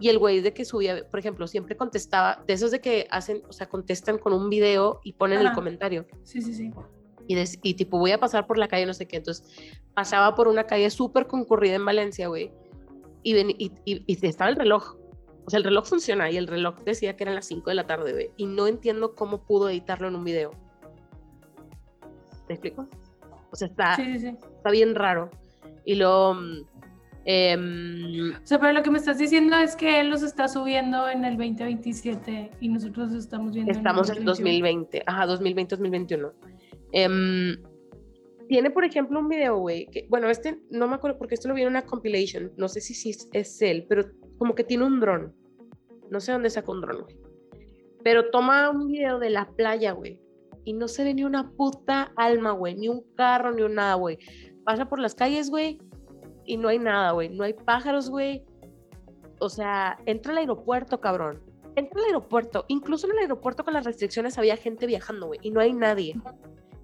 [0.00, 3.42] Y el güey de que subía, por ejemplo, siempre contestaba, de esos de que hacen,
[3.48, 6.06] o sea, contestan con un video y ponen el comentario.
[6.24, 6.72] Sí, sí, sí
[7.62, 9.16] y, tipo voy a pasar por la calle, no sé qué.
[9.16, 9.44] Entonces
[9.94, 12.52] pasaba por una calle súper concurrida en Valencia, güey,
[13.22, 14.96] y, y, y, estaba el reloj.
[15.46, 17.86] O sea, el reloj funciona y el reloj decía que eran las 5 de la
[17.86, 18.30] tarde, güey.
[18.36, 20.52] Y no entiendo cómo pudo editarlo en un video.
[22.46, 22.88] ¿Te explico?
[23.50, 25.30] O sea, está, está bien raro.
[25.84, 26.36] Y lo...
[27.24, 27.56] Eh,
[28.42, 31.24] o sea, pero lo que me estás diciendo es que él los está subiendo en
[31.24, 33.72] el 2027 y nosotros estamos viendo.
[33.72, 36.32] Estamos en, 2020, ajá, 2020, 2021.
[36.92, 37.56] Em,
[38.48, 41.54] tiene, por ejemplo, un video, güey, que, bueno, este no me acuerdo porque esto lo
[41.54, 44.06] vi en una compilation, no sé si, es él, pero
[44.38, 45.34] como que tiene un dron.
[46.10, 47.16] No sé dónde sacó un dron, güey.
[48.02, 50.18] Pero toma un video de la playa, güey.
[50.64, 52.74] Y no se ve ni una puta alma, güey.
[52.74, 54.18] Ni un carro, ni un nada, güey.
[54.64, 55.78] Pasa por las calles, güey.
[56.50, 57.28] Y no hay nada, güey.
[57.28, 58.44] No hay pájaros, güey.
[59.38, 61.40] O sea, entra al aeropuerto, cabrón.
[61.76, 62.64] Entra al aeropuerto.
[62.68, 65.38] Incluso en el aeropuerto con las restricciones había gente viajando, güey.
[65.42, 66.16] Y no hay nadie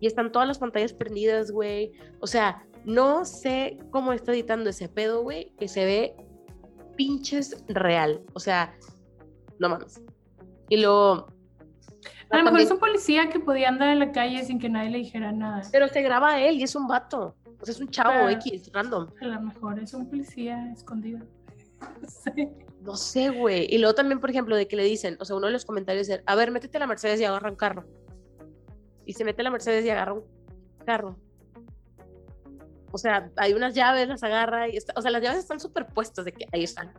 [0.01, 1.93] y están todas las pantallas prendidas, güey.
[2.21, 6.17] O sea, no sé cómo está editando ese pedo, güey, que se ve
[6.97, 8.23] pinches real.
[8.35, 8.75] O sea,
[9.59, 10.01] no mames.
[10.69, 11.29] Y lo...
[12.31, 14.91] A lo mejor es un policía que podía andar en la calle sin que nadie
[14.91, 15.63] le dijera nada.
[15.71, 17.37] Pero se graba a él y es un vato.
[17.61, 19.09] O sea, es un chavo X, random.
[19.21, 21.21] A lo mejor es un policía escondido.
[22.83, 23.67] No sé, güey.
[23.69, 26.09] Y luego también, por ejemplo, de que le dicen, o sea, uno de los comentarios
[26.09, 27.85] es, a ver, métete a la Mercedes y agarra un carro
[29.07, 30.25] y se mete a la Mercedes y agarra un
[30.85, 31.17] carro.
[32.93, 36.25] O sea, hay unas llaves, las agarra y está, o sea, las llaves están superpuestas
[36.25, 36.93] de que ahí están.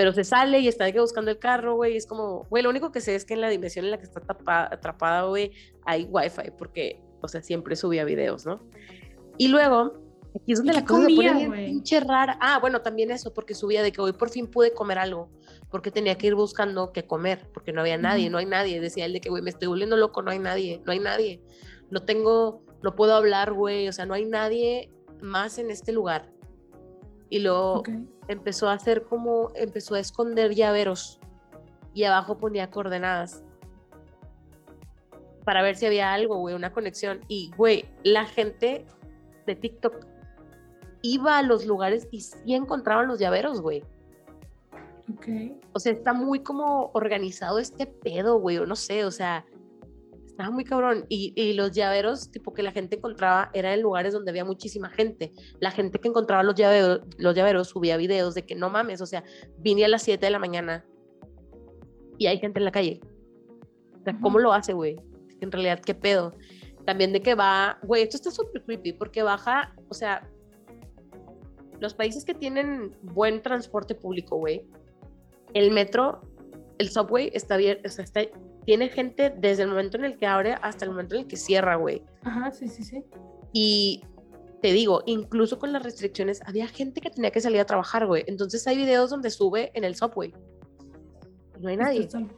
[0.00, 2.90] Pero se sale y está que buscando el carro, güey, es como, güey, lo único
[2.90, 4.22] que sé es que en la dimensión en la que está
[4.70, 5.52] atrapada, güey,
[5.84, 8.62] hay wifi, porque, o sea, siempre subía videos, ¿no?
[9.36, 10.00] Y luego,
[10.34, 12.38] aquí es donde la cosa se pone pinche rara.
[12.40, 15.28] Ah, bueno, también eso, porque subía de que hoy por fin pude comer algo
[15.70, 18.80] porque tenía que ir buscando qué comer, porque no había nadie, no hay nadie.
[18.80, 21.42] Decía él de que, güey, me estoy volviendo loco, no hay nadie, no hay nadie.
[21.90, 24.90] No tengo, no puedo hablar, güey, o sea, no hay nadie
[25.20, 26.32] más en este lugar.
[27.30, 27.84] Y luego
[28.28, 31.20] empezó a hacer como, empezó a esconder llaveros
[31.94, 33.44] y abajo ponía coordenadas
[35.44, 37.20] para ver si había algo, güey, una conexión.
[37.28, 38.84] Y, güey, la gente
[39.46, 40.06] de TikTok
[41.02, 43.82] iba a los lugares y sí encontraban los llaveros, güey.
[45.16, 45.58] Okay.
[45.72, 49.44] O sea, está muy como organizado este pedo, güey, o no sé, o sea,
[50.40, 51.04] estaba muy cabrón.
[51.10, 54.88] Y, y, los llaveros, tipo que la gente encontraba, era en lugares donde había muchísima
[54.88, 55.32] gente.
[55.60, 59.06] La gente que encontraba los llaveros, los llaveros subía videos de que no mames, o
[59.06, 59.22] sea,
[59.58, 60.86] vine a las 7 de la mañana
[62.16, 63.00] y hay gente en la calle.
[64.00, 64.96] O sea, ¿cómo lo hace, güey?
[65.42, 66.34] En realidad, ¿qué pedo?
[66.86, 70.26] También de que va, güey, esto está súper creepy porque baja, o sea,
[71.80, 74.66] los países que tienen buen transporte público, güey,
[75.52, 76.22] el metro,
[76.78, 78.20] el subway está bien, o sea, está
[78.64, 81.36] tiene gente desde el momento en el que abre hasta el momento en el que
[81.36, 82.02] cierra, güey.
[82.22, 83.04] Ajá, sí, sí, sí.
[83.52, 84.02] Y
[84.60, 88.24] te digo, incluso con las restricciones, había gente que tenía que salir a trabajar, güey.
[88.26, 90.34] Entonces hay videos donde sube en el subway.
[91.58, 92.00] No hay nadie.
[92.00, 92.30] Está solo,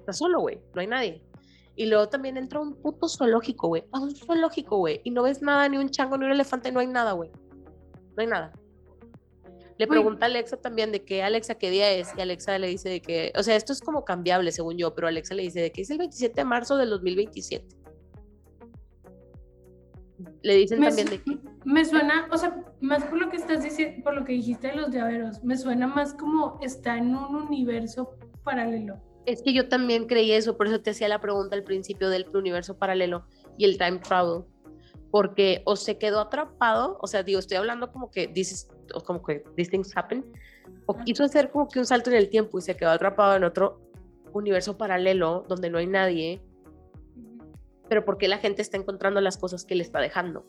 [0.00, 0.60] Está solo güey.
[0.74, 1.22] No hay nadie.
[1.74, 3.84] Y luego también entra un puto zoológico, güey.
[3.92, 5.00] A un zoológico, güey.
[5.04, 7.30] Y no ves nada, ni un chango, ni un elefante, no hay nada, güey.
[8.14, 8.52] No hay nada.
[9.78, 12.88] Le pregunta a Alexa también de qué Alexa qué día es y Alexa le dice
[12.88, 15.72] de que, o sea, esto es como cambiable según yo, pero Alexa le dice de
[15.72, 17.66] que es el 27 de marzo del 2027.
[20.42, 21.38] Le dicen también de que...
[21.64, 24.74] Me suena, o sea, más por lo que estás diciendo, por lo que dijiste de
[24.74, 29.00] los llaveros, me suena más como está en un universo paralelo.
[29.24, 32.26] Es que yo también creí eso, por eso te hacía la pregunta al principio del
[32.34, 33.24] universo paralelo
[33.56, 34.44] y el time travel
[35.12, 38.68] porque o se quedó atrapado, o sea, digo, estoy hablando como que dices,
[39.00, 40.24] como que these things happen,
[40.86, 43.44] o quiso hacer como que un salto en el tiempo y se quedó atrapado en
[43.44, 43.80] otro
[44.32, 46.42] universo paralelo donde no hay nadie,
[47.88, 50.44] pero porque la gente está encontrando las cosas que le está dejando.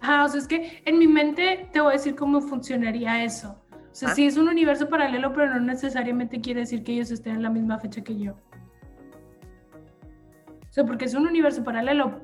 [0.00, 3.56] Ah, o sea, es que en mi mente te voy a decir cómo funcionaría eso.
[3.70, 7.36] O sea, sí es un universo paralelo, pero no necesariamente quiere decir que ellos estén
[7.36, 8.32] en la misma fecha que yo.
[10.70, 12.20] O sea, porque es un universo paralelo,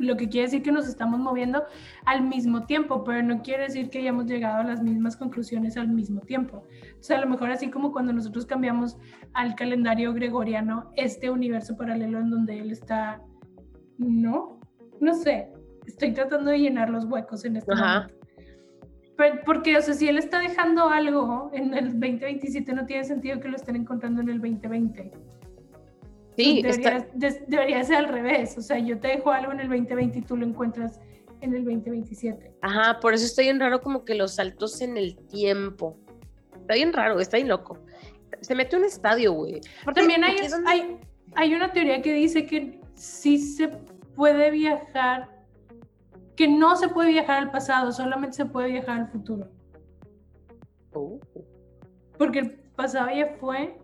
[0.00, 1.64] lo que quiere decir que nos estamos moviendo
[2.06, 5.88] al mismo tiempo, pero no quiere decir que hayamos llegado a las mismas conclusiones al
[5.88, 6.64] mismo tiempo.
[6.98, 8.96] O sea, a lo mejor así como cuando nosotros cambiamos
[9.34, 13.22] al calendario gregoriano, este universo paralelo en donde él está,
[13.98, 14.58] no,
[15.00, 15.52] no sé,
[15.86, 18.14] estoy tratando de llenar los huecos en este momento.
[19.44, 23.48] porque, o sea, si él está dejando algo en el 2027, no tiene sentido que
[23.48, 25.12] lo estén encontrando en el 2020.
[26.36, 28.56] Sí, debería, ser al revés.
[28.56, 31.00] O sea, yo te dejo algo en el 2020 y tú lo encuentras
[31.40, 32.54] en el 2027.
[32.62, 35.98] Ajá, por eso está bien raro como que los saltos en el tiempo.
[36.60, 37.78] Está bien raro, está bien loco.
[38.40, 39.60] Se mete un estadio, güey.
[39.94, 40.98] También hay, hay,
[41.34, 43.68] hay una teoría que dice que sí se
[44.14, 45.28] puede viajar,
[46.36, 49.48] que no se puede viajar al pasado, solamente se puede viajar al futuro.
[50.92, 51.18] Oh.
[52.18, 53.78] Porque el pasado ya fue,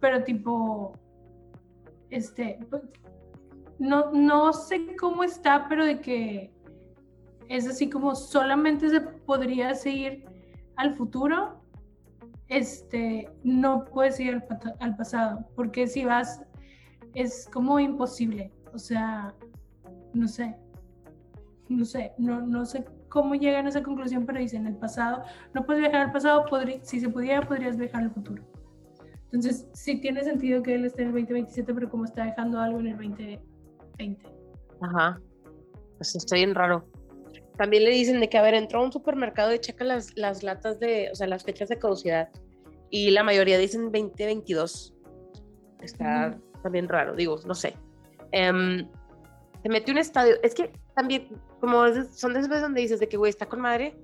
[0.00, 0.92] pero tipo,
[2.12, 2.82] este, pues,
[3.78, 6.52] no, no sé cómo está, pero de que
[7.48, 10.24] es así como solamente se podría seguir
[10.76, 11.60] al futuro,
[12.48, 16.42] este, no puedes ir al, al, pasado, porque si vas,
[17.14, 19.34] es como imposible, o sea,
[20.12, 20.54] no sé,
[21.68, 25.64] no sé, no, no sé cómo llegan a esa conclusión, pero dicen el pasado, no
[25.64, 26.44] puedes viajar al pasado,
[26.82, 28.42] si se pudiera, podrías viajar al futuro.
[29.32, 32.80] Entonces, sí tiene sentido que él esté en el 2027, pero como está dejando algo
[32.80, 34.26] en el 2020.
[34.82, 35.20] Ajá.
[35.96, 36.86] Pues está bien raro.
[37.56, 40.42] También le dicen de que, a ver, entró a un supermercado y checa las, las
[40.42, 42.28] latas de, o sea, las fechas de caducidad.
[42.90, 44.94] Y la mayoría dicen 2022.
[45.80, 47.74] Está también raro, digo, no sé.
[48.34, 48.86] Um,
[49.62, 50.34] se metió un estadio.
[50.42, 51.28] Es que también,
[51.60, 53.96] como son de esas veces donde dices de que, güey, está con madre,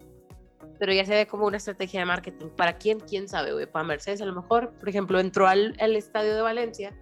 [0.78, 2.46] pero ya se ve como una estrategia de marketing.
[2.56, 3.00] ¿Para quién?
[3.00, 3.66] ¿Quién sabe, güey?
[3.70, 6.96] Para Mercedes a lo mejor, por ejemplo, entró al, estadio de Valencia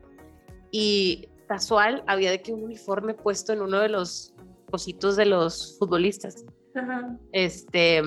[0.70, 4.34] y casual había de que un uniforme puesto en uno de los
[4.70, 6.44] cositos de los futbolistas.
[7.32, 8.02] Este.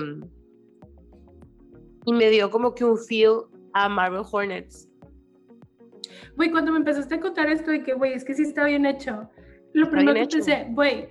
[2.06, 3.42] Y me dio como que un feel
[3.72, 4.88] a Marvel Hornets.
[6.36, 8.86] Güey, cuando me empezaste a contar esto de que, güey, es que sí está bien
[8.86, 9.28] hecho.
[9.72, 11.08] Lo primero que pensé, güey,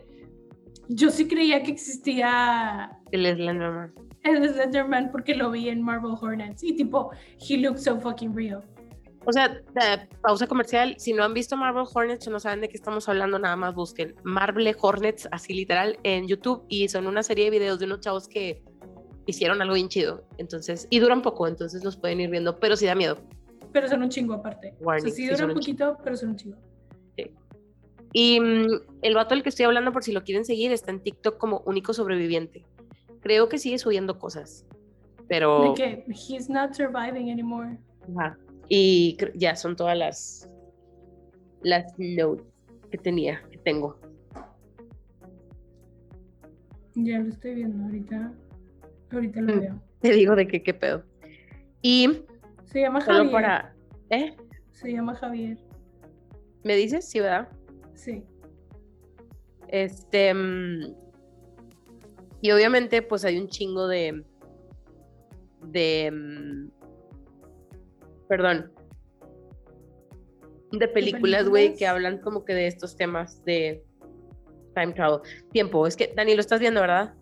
[0.89, 2.98] yo sí creía que existía.
[3.11, 3.93] El Slenderman
[4.23, 8.63] el Slenderman porque lo vi en Marvel Hornets y tipo, he looks so fucking real.
[9.25, 9.61] O sea,
[10.21, 13.37] pausa comercial, si no han visto Marvel Hornets o no saben de qué estamos hablando,
[13.37, 17.79] nada más busquen Marvel Hornets, así literal, en YouTube y son una serie de videos
[17.79, 18.63] de unos chavos que
[19.25, 20.25] hicieron algo bien chido.
[20.37, 23.17] Entonces, y duran poco, entonces los pueden ir viendo, pero sí da miedo.
[23.71, 24.73] Pero son un chingo aparte.
[24.81, 26.57] o sea, sí, duran un poquito, pero son un chingo.
[27.17, 27.31] Sí.
[28.13, 28.67] Y mm,
[29.03, 31.61] el vato del que estoy hablando, por si lo quieren seguir, está en TikTok como
[31.65, 32.65] único sobreviviente
[33.21, 34.65] creo que sigue subiendo cosas,
[35.27, 35.73] pero...
[35.73, 37.77] De que he's not surviving anymore.
[38.15, 38.37] Ajá.
[38.69, 40.49] Y ya son todas las
[41.61, 42.45] las notes
[42.91, 43.99] que tenía, que tengo.
[46.95, 48.33] Ya lo estoy viendo ahorita.
[49.11, 49.81] Ahorita lo mm, veo.
[49.99, 51.03] Te digo de qué qué pedo.
[51.81, 52.23] Y
[52.65, 53.31] se llama Javier.
[53.31, 53.75] Para,
[54.09, 54.35] ¿Eh?
[54.71, 55.57] Se llama Javier.
[56.63, 57.09] ¿Me dices?
[57.09, 57.47] Sí, ¿verdad?
[57.95, 58.23] Sí.
[59.67, 60.33] Este.
[60.33, 60.95] mm,
[62.41, 64.23] Y obviamente, pues hay un chingo de.
[65.63, 66.11] De.
[66.11, 66.69] mm,
[68.27, 68.71] Perdón.
[70.71, 73.83] De películas, güey, que hablan como que de estos temas de
[74.75, 75.21] time travel.
[75.51, 75.87] Tiempo.
[75.87, 77.15] Es que, Dani, lo estás viendo, ¿verdad?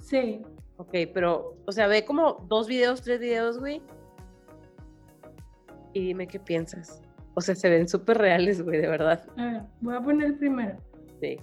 [0.00, 0.42] Sí.
[0.76, 3.80] Ok, pero, o sea, ve como dos videos, tres videos, güey.
[5.94, 7.00] Y dime qué piensas.
[7.32, 9.26] O sea, se ven súper reales, güey, de verdad.
[9.38, 10.76] A ver, voy a poner el primero.
[11.20, 11.38] Sí.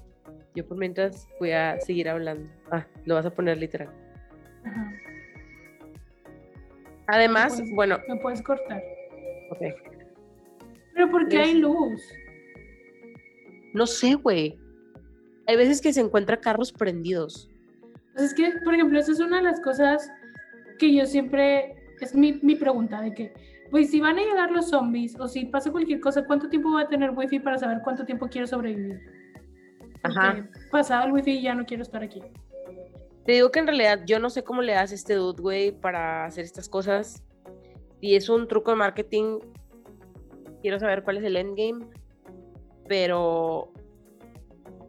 [0.56, 2.50] Yo por mientras voy a seguir hablando.
[2.72, 3.90] Ah, lo vas a poner literal.
[4.66, 4.94] Ajá.
[7.08, 8.82] Además, bueno, Me puedes cortar.
[9.52, 9.60] ok.
[10.94, 12.02] Pero porque hay Es- luz.
[13.74, 14.58] No sé, güey.
[15.48, 17.50] Hay veces que se encuentra carros prendidos.
[18.14, 20.10] Pues es que, por ejemplo, esa es una de las cosas
[20.78, 23.34] que yo siempre, es mi, mi pregunta, de que,
[23.72, 26.82] pues si van a llegar los zombies o si pasa cualquier cosa, ¿cuánto tiempo va
[26.82, 29.02] a tener wifi para saber cuánto tiempo quiero sobrevivir?
[30.04, 30.50] Ajá.
[30.72, 32.22] pasado el wifi ya no quiero estar aquí.
[33.26, 36.26] Te digo que en realidad yo no sé cómo le hace este dude, güey, para
[36.26, 37.24] hacer estas cosas.
[38.02, 39.40] Si es un truco de marketing,
[40.62, 41.86] quiero saber cuál es el endgame.
[42.88, 43.72] Pero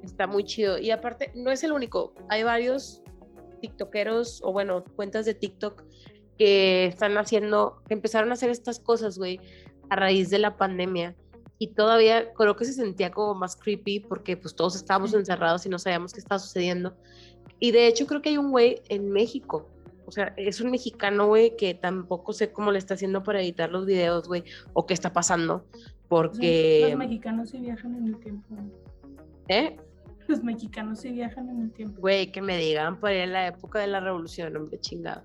[0.03, 0.79] está muy chido.
[0.79, 2.13] Y aparte, no es el único.
[2.29, 3.03] Hay varios
[3.61, 5.85] TikTokeros o, bueno, cuentas de TikTok
[6.37, 9.41] que están haciendo, que empezaron a hacer estas cosas, güey,
[9.91, 11.15] a raíz de la pandemia.
[11.59, 15.69] Y todavía creo que se sentía como más creepy porque pues todos estábamos encerrados y
[15.69, 16.95] no sabíamos qué estaba sucediendo.
[17.61, 19.71] Y de hecho creo que hay un güey en México.
[20.07, 23.71] O sea, es un mexicano, güey, que tampoco sé cómo le está haciendo para editar
[23.71, 24.45] los videos, güey,
[24.75, 25.65] o qué está pasando.
[26.09, 26.89] Porque...
[26.91, 28.55] los mexicanos sí viajan en el tiempo.
[29.49, 29.77] ¿Eh?
[30.27, 32.01] Los mexicanos sí viajan en el tiempo.
[32.01, 35.23] Güey, que me digan por ahí en la época de la revolución, hombre, chingado.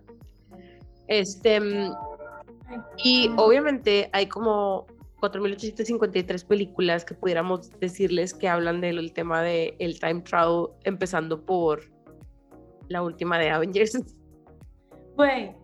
[1.08, 1.60] Este...
[1.60, 1.92] mm,
[3.04, 4.88] Y obviamente hay como
[5.22, 11.82] 4.853 películas que pudiéramos decirles que hablan del tema del el time travel, empezando por
[12.90, 13.98] la última de Avengers.
[15.16, 15.56] Güey,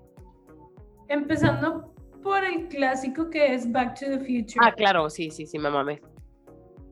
[1.08, 4.60] empezando por el clásico que es Back to the Future.
[4.62, 6.02] Ah, claro, sí, sí, sí, me mamé.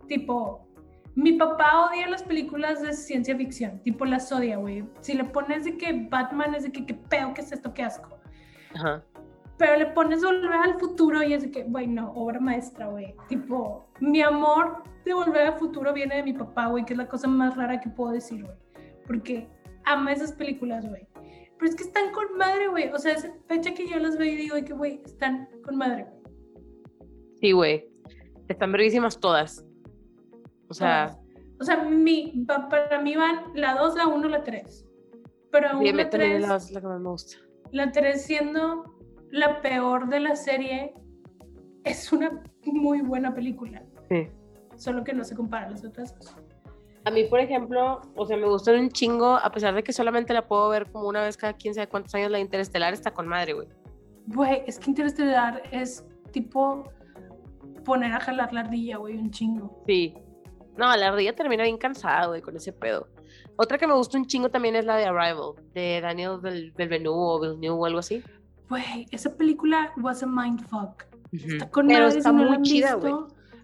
[0.07, 0.68] Tipo,
[1.16, 4.84] mi papá odia las películas de ciencia ficción, tipo las odia, güey.
[5.01, 7.84] Si le pones de que Batman es de que qué pedo, qué es esto, qué
[7.84, 8.18] asco.
[8.76, 9.03] Ajá.
[9.58, 13.16] Pero le pones volver al futuro y es que, güey, no, obra maestra, güey.
[13.30, 17.08] Tipo, mi amor de volver al futuro viene de mi papá, güey, que es la
[17.08, 18.58] cosa más rara que puedo decir, güey.
[19.06, 19.47] Porque
[19.86, 21.08] ama esas películas, güey.
[21.14, 22.89] Pero es que están con madre, güey.
[22.89, 26.08] O sea, es fecha que yo las veo y digo que, güey, están con madre.
[27.39, 27.88] Sí, güey.
[28.47, 29.64] Están brevísimas todas.
[30.68, 31.20] O sea, Todas.
[31.60, 34.86] O sea, mi, pa- para mí van la 2, la 1, la 3.
[35.51, 37.38] Pero aún la también 3, la, la que más me gusta.
[37.72, 38.92] la 3 siendo
[39.34, 40.93] la peor de la serie,
[41.84, 43.81] es una muy buena película.
[44.07, 44.27] Sí.
[44.75, 46.15] Solo que no se compara a las otras.
[47.03, 50.34] A mí, por ejemplo, o sea, me gustan un chingo, a pesar de que solamente
[50.34, 53.27] la puedo ver como una vez cada quién sabe cuántos años, la Interestelar está con
[53.27, 53.67] madre, güey.
[54.27, 56.84] Güey, es que Interestelar es tipo
[57.84, 59.81] poner a jalar la ardilla, güey, un chingo.
[59.88, 60.13] Sí.
[60.77, 63.07] No, la ardilla termina bien cansada, güey, con ese pedo.
[63.55, 67.17] Otra que me gusta un chingo también es la de Arrival, de Daniel Del Villeneuve
[67.17, 68.23] o Villeneuve o algo así.
[68.70, 71.03] Güey, esa película was a mindfuck.
[71.32, 73.14] Está con Pero madre, está si no la muy chida, güey.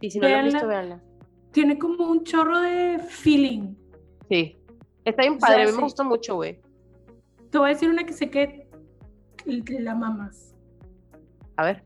[0.02, 0.96] Y si no la han visto, véanla.
[0.96, 1.04] véanla.
[1.52, 3.76] Tiene como un chorro de feeling.
[4.30, 4.58] Sí.
[5.06, 5.84] Está bien O sea, padre, a mí me sí.
[5.84, 6.60] gustó mucho, güey.
[7.50, 8.68] Te voy a decir una que sé que
[9.46, 10.56] la mamas.
[11.58, 11.84] A ver.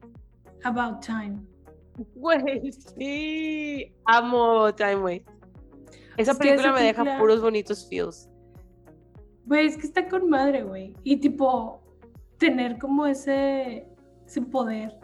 [0.64, 1.42] About Time.
[2.16, 3.94] Güey, sí.
[4.06, 5.26] Amo Time Way.
[6.18, 8.30] Esa película esa me deja puros bonitos feels.
[9.46, 10.94] Güey, es que está con madre, güey.
[11.04, 11.83] Y tipo,
[12.44, 13.88] tener como ese,
[14.26, 14.98] ese poder.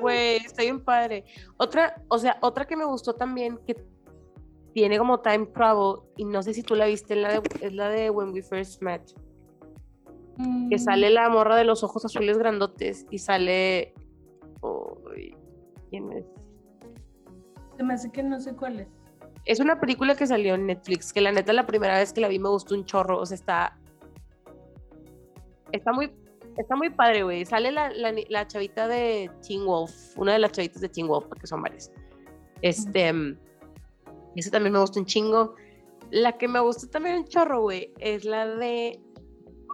[0.00, 1.24] Güey, está bien padre.
[1.56, 3.74] Otra, o sea, otra que me gustó también que
[4.74, 7.72] tiene como time travel y no sé si tú la viste, es la de, es
[7.72, 9.02] la de When We First Met.
[10.68, 13.94] Que Mm, sale la morra de los ojos azules grandotes y sale.
[14.60, 15.36] Uy,
[15.90, 16.24] ¿Quién es?
[17.76, 18.88] Se me hace que no sé cuál es.
[19.44, 22.28] Es una película que salió en Netflix, que la neta la primera vez que la
[22.28, 23.78] vi me gustó un chorro, o sea, está
[25.74, 26.10] está muy
[26.56, 27.44] está muy padre, güey.
[27.44, 31.26] Sale la, la, la chavita de Teen Wolf, una de las chavitas de Teen Wolf,
[31.26, 31.90] porque son varias.
[32.62, 33.36] Este, mm,
[34.36, 35.54] ese también me gustó un chingo.
[36.10, 39.00] La que me gustó también un chorro, güey, es la de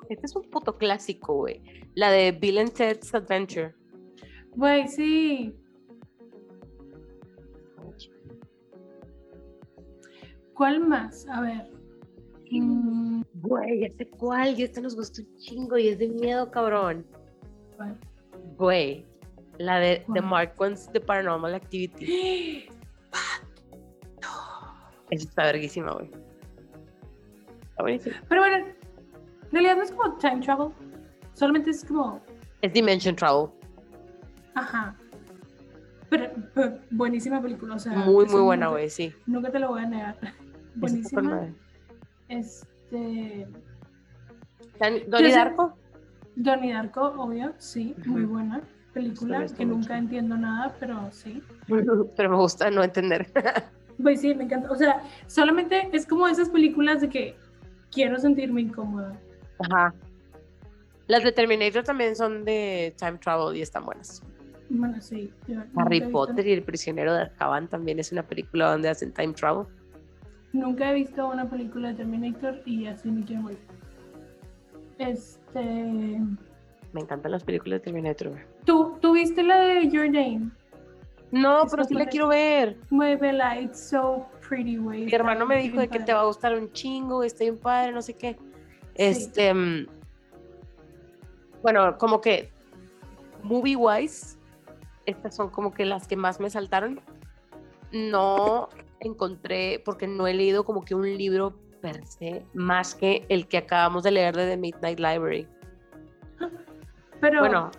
[0.09, 1.63] este es un puto clásico, güey.
[1.95, 3.75] La de Bill and Ted's Adventure.
[4.57, 5.55] Güey, sí.
[10.55, 11.27] ¿Cuál más?
[11.29, 11.71] A ver.
[12.51, 13.10] Mm,
[13.43, 17.07] Güey, ya sé cuál, y esta nos gustó un chingo y es de miedo, cabrón.
[17.77, 17.97] ¿cuál?
[18.57, 19.07] Güey,
[19.59, 20.21] la de The.
[20.21, 22.69] Mark Ones de Paranormal Activity.
[25.11, 26.11] Esa está verguísima, güey.
[27.71, 28.17] Está buenísima.
[28.29, 30.69] Pero bueno, en realidad no es como time travel.
[31.35, 32.21] Solamente es como.
[32.63, 33.49] Es Dimension Travel.
[34.55, 34.97] Ajá.
[36.11, 37.75] Pero, pero buenísima película.
[37.77, 39.13] O sea, Muy, eso muy buena, güey, sí.
[39.27, 40.19] Nunca te lo voy a negar.
[40.75, 41.23] Buenísima.
[41.23, 41.55] madre.
[42.91, 43.47] Este.
[45.09, 45.75] Donnie Darko.
[46.37, 48.63] Donnie Darko, obvio, sí, muy buena
[48.93, 51.43] película, que nunca entiendo nada, pero sí.
[52.17, 53.27] Pero me gusta no entender.
[54.03, 54.71] Pues sí, me encanta.
[54.71, 57.37] O sea, solamente es como esas películas de que
[57.93, 59.21] quiero sentirme incómoda.
[59.59, 59.93] Ajá.
[61.07, 64.23] Las de Terminator también son de time travel y están buenas.
[64.71, 65.31] Bueno, sí.
[65.77, 69.67] Harry Potter y El prisionero de Azkaban también es una película donde hacen time travel.
[70.53, 73.59] Nunca he visto una película de Terminator y así me quiero morir.
[74.99, 75.63] Este.
[76.93, 78.33] Me encantan las películas de Terminator.
[78.65, 80.51] ¿Tú, ¿tú viste la de Your Name?
[81.31, 82.77] No, pero sí la quiero ver.
[82.91, 85.05] Muévela, it's so pretty, güey.
[85.05, 87.93] Mi hermano me dijo de que te va a gustar un chingo, está bien padre,
[87.93, 88.37] no sé qué.
[88.97, 89.87] Este, mm,
[91.63, 92.51] bueno, como que
[93.45, 94.37] movie wise,
[95.07, 97.01] estas son como que las que más me saltaron.
[97.93, 98.69] No
[99.01, 103.59] encontré, porque no he leído como que un libro per se, más que el que
[103.59, 105.47] acabamos de leer de The Midnight Library.
[107.21, 107.71] Pero, Bueno,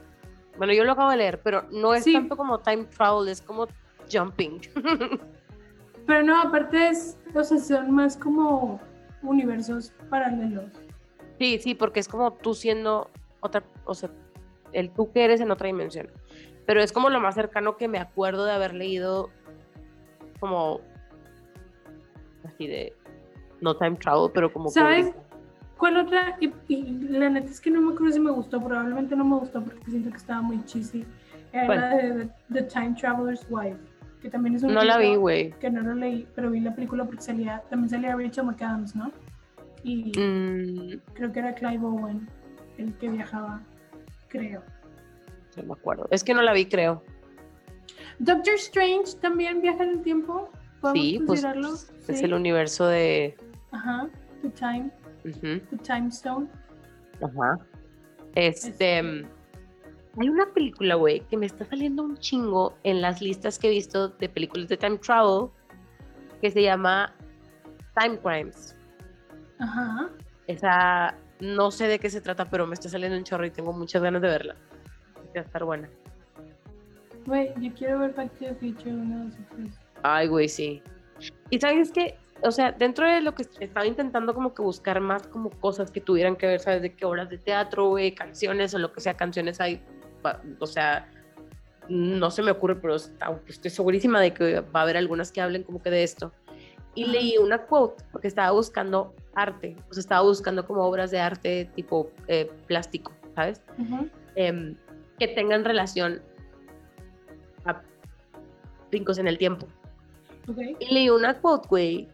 [0.57, 2.13] bueno, yo lo acabo de leer, pero no es Sí.
[2.13, 3.67] tanto como time travel, es como
[4.11, 4.61] jumping.
[6.05, 8.79] pero no, aparte es, o sea, son más como
[9.23, 10.65] universos paralelos.
[11.39, 13.09] Sí, sí, porque es como tú siendo
[13.39, 14.11] otra, o sea,
[14.73, 16.11] el tú que eres en otra dimensión.
[16.67, 19.29] Pero es como lo más cercano que me acuerdo de haber leído
[20.39, 20.81] como
[22.45, 22.93] así de
[23.61, 25.13] no time travel, pero como que ¿Sabes?
[25.77, 26.37] ¿Cuál otra?
[26.39, 29.37] Y, y la neta es que no me acuerdo si me gustó, probablemente no me
[29.37, 31.05] gustó porque siento que estaba muy cheesy.
[31.53, 33.79] Era la de The Time Traveler's Wife,
[34.21, 35.51] que también es un no la vi, güey.
[35.59, 39.11] Que no lo leí, pero vi la película porque salía, también salía Rachel McAdams, ¿no?
[39.83, 42.27] Y Mm, creo que era Clive Owen
[42.77, 43.61] el que viajaba,
[44.29, 44.61] creo.
[45.57, 46.07] no me acuerdo.
[46.11, 47.03] Es que no la vi, creo.
[48.19, 50.49] Doctor Strange también viaja en el tiempo.
[50.81, 51.73] ¿Podemos Sí, pues considerarlo?
[51.73, 52.25] es Sí.
[52.25, 53.37] el universo de
[53.71, 54.09] Ajá,
[54.41, 54.91] The Time,
[55.25, 56.47] ujú, The Time Stone.
[57.21, 57.59] Ajá.
[58.35, 58.69] Este.
[58.99, 59.27] Este-
[60.19, 63.69] Hay una película, güey, que me está saliendo un chingo en las listas que he
[63.69, 65.47] visto de películas de time travel
[66.41, 67.13] que se llama
[67.97, 68.75] Time Crimes.
[69.59, 70.09] Ajá.
[70.47, 73.71] Esa no sé de qué se trata, pero me está saliendo un chorro y tengo
[73.71, 74.55] muchas ganas de verla.
[75.33, 75.89] Va a estar buena.
[77.25, 79.79] Güey, yo quiero ver Back to the Future uno, dos y tres.
[80.03, 80.81] Ay, güey, sí.
[81.49, 85.27] Y sabes que, o sea, dentro de lo que estaba intentando como que buscar más
[85.27, 86.81] como cosas que tuvieran que ver, ¿sabes?
[86.81, 89.81] De qué obras de teatro, güey, canciones o lo que sea, canciones hay,
[90.59, 91.07] o sea,
[91.89, 95.63] no se me ocurre, pero estoy segurísima de que va a haber algunas que hablen
[95.63, 96.31] como que de esto.
[96.93, 101.19] Y leí una quote porque estaba buscando arte, o sea, estaba buscando como obras de
[101.19, 103.61] arte tipo eh, plástico, ¿sabes?
[103.77, 104.09] Ujú.
[104.35, 104.75] Em,
[105.17, 106.21] que tengan relación
[107.65, 107.81] a
[108.89, 109.67] brincos en el tiempo.
[110.47, 110.57] Ok.
[110.79, 112.07] Y leí una quote, güey,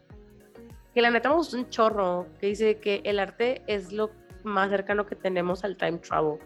[0.93, 4.09] que la neta me gustó un chorro, que dice que el arte es lo
[4.43, 6.39] más cercano que tenemos al time travel.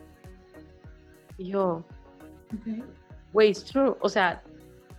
[1.38, 1.86] Y yo,
[3.34, 3.96] güey, it's true.
[4.02, 4.44] O sea,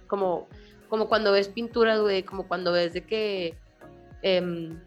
[0.07, 0.49] como,
[0.89, 3.55] como cuando ves pinturas, güey, como cuando ves de que,
[4.23, 4.81] em,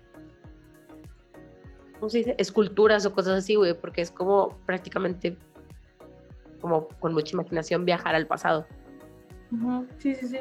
[2.00, 2.36] ¿cómo se dice?
[2.38, 5.38] Esculturas o cosas así, güey, porque es como prácticamente,
[6.60, 8.66] como con mucha imaginación viajar al pasado.
[10.00, 10.39] Sí, sí, sí.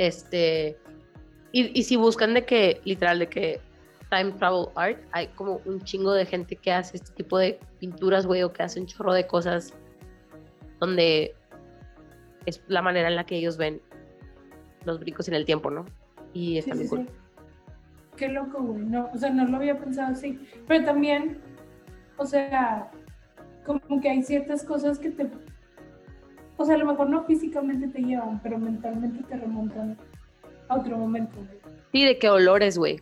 [0.00, 0.78] Este,
[1.52, 3.60] y, y si buscan de que, literal, de que
[4.10, 8.24] time travel art, hay como un chingo de gente que hace este tipo de pinturas,
[8.26, 9.74] güey, o que hace un chorro de cosas
[10.80, 11.34] donde
[12.46, 13.82] es la manera en la que ellos ven
[14.86, 15.84] los brincos en el tiempo, ¿no?
[16.32, 17.06] Y Sí, está sí, bien cool.
[17.06, 17.14] sí.
[18.16, 18.82] Qué loco, güey.
[18.86, 20.40] No, o sea, no lo había pensado así.
[20.66, 21.38] Pero también,
[22.16, 22.90] o sea,
[23.66, 25.30] como que hay ciertas cosas que te.
[26.60, 29.96] O sea, a lo mejor no físicamente te llevan, pero mentalmente te remontan
[30.68, 31.38] a otro momento.
[31.90, 33.00] Sí, de que olores, güey.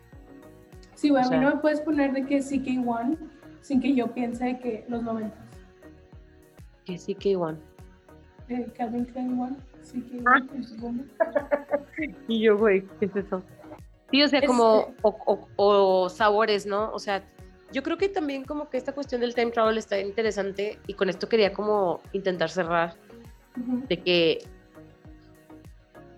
[0.93, 3.17] Sí, güey, O a mí no me puedes poner de que CK1
[3.59, 5.35] sin que yo piense de que los 90.
[6.85, 7.59] Que sí, que igual.
[8.47, 10.39] Eh, Calvin Klein 1, CK1, Ah.
[10.55, 11.03] el segundo.
[12.29, 13.43] Y yo, güey, ¿qué es eso?
[14.09, 15.47] Sí, o sea, como, Este- o, o-
[16.03, 16.93] o sabores, ¿no?
[16.93, 17.23] O sea,
[17.73, 21.09] yo creo que también como que esta cuestión del time travel está interesante y con
[21.09, 22.93] esto quería como intentar cerrar
[23.87, 24.39] De que,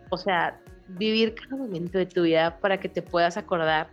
[0.10, 3.90] o sea, vivir cada momento de tu vida para que te puedas acordar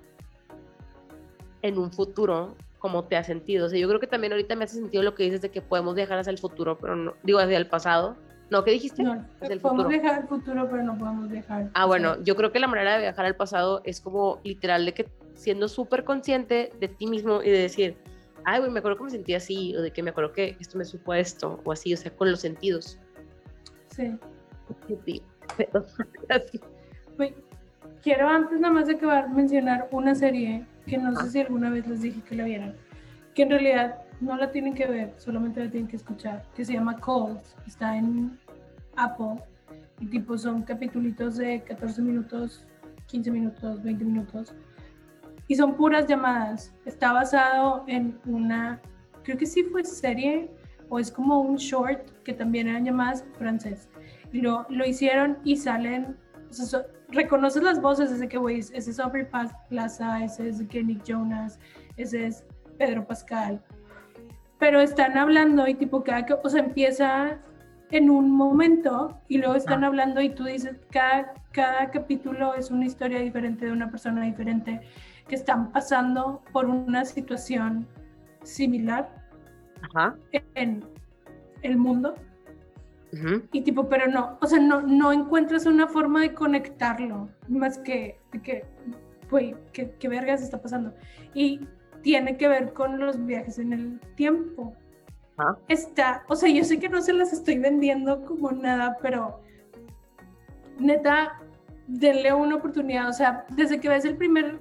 [1.63, 3.67] en un futuro cómo te ha sentido.
[3.67, 5.61] O sea, yo creo que también ahorita me hace sentido lo que dices de que
[5.61, 8.17] podemos viajar hacia el futuro, pero no, digo, hacia el pasado,
[8.51, 9.03] No, ¿qué dijiste?
[9.03, 9.27] No,
[9.61, 11.71] podemos viajar al futuro, pero no podemos viajar.
[11.75, 14.95] Ah, bueno, yo creo que la manera de viajar al pasado es como literal de
[14.95, 17.97] que siendo súper consciente de ti mismo y de decir,
[18.45, 20.79] ay, güey, me acuerdo que me sentía así, o de que me acuerdo que esto
[20.79, 22.99] me supo esto, o así, o sea, con los sentidos.
[23.99, 24.17] Sí.
[28.03, 31.89] Quiero antes nada más de acabar mencionar una serie que no sé si alguna vez
[31.89, 32.77] les dije que la vieran,
[33.35, 36.75] que en realidad no la tienen que ver, solamente la tienen que escuchar, que se
[36.75, 38.39] llama Calls, está en
[38.95, 39.43] Apple
[39.99, 42.65] y tipo son capítulos de 14 minutos,
[43.09, 44.55] 15 minutos, 20 minutos
[45.49, 46.73] y son puras llamadas.
[46.85, 48.81] Está basado en una,
[49.25, 50.49] creo que sí fue serie
[50.89, 53.89] o es como un short que también eran llamadas francés.
[54.33, 56.15] Lo, lo hicieron y salen,
[57.09, 59.27] reconoces las voces, ese que, güey, ese es Aubrey
[59.71, 61.59] Plaza, ese es Nick Jonas,
[61.97, 62.45] ese es
[62.77, 63.63] Pedro Pascal.
[64.59, 67.39] Pero están hablando y tipo cada que, o sea, empieza
[67.93, 69.87] en un momento y luego están ah.
[69.87, 74.83] hablando y tú dices, cada, cada capítulo es una historia diferente de una persona diferente
[75.27, 77.89] que están pasando por una situación
[78.43, 79.09] similar
[80.55, 80.85] en
[81.63, 82.15] el mundo.
[83.53, 88.21] Y tipo, pero no, o sea, no, no encuentras una forma de conectarlo, más que,
[88.43, 88.67] que,
[89.31, 90.93] güey, ¿qué, ¿qué vergas está pasando?
[91.33, 91.61] Y
[92.03, 94.75] tiene que ver con los viajes en el tiempo.
[95.69, 99.41] Está, o sea, yo sé que no se las estoy vendiendo como nada, pero
[100.79, 101.41] neta,
[101.87, 103.09] denle una oportunidad.
[103.09, 104.59] O sea, desde que ves el primer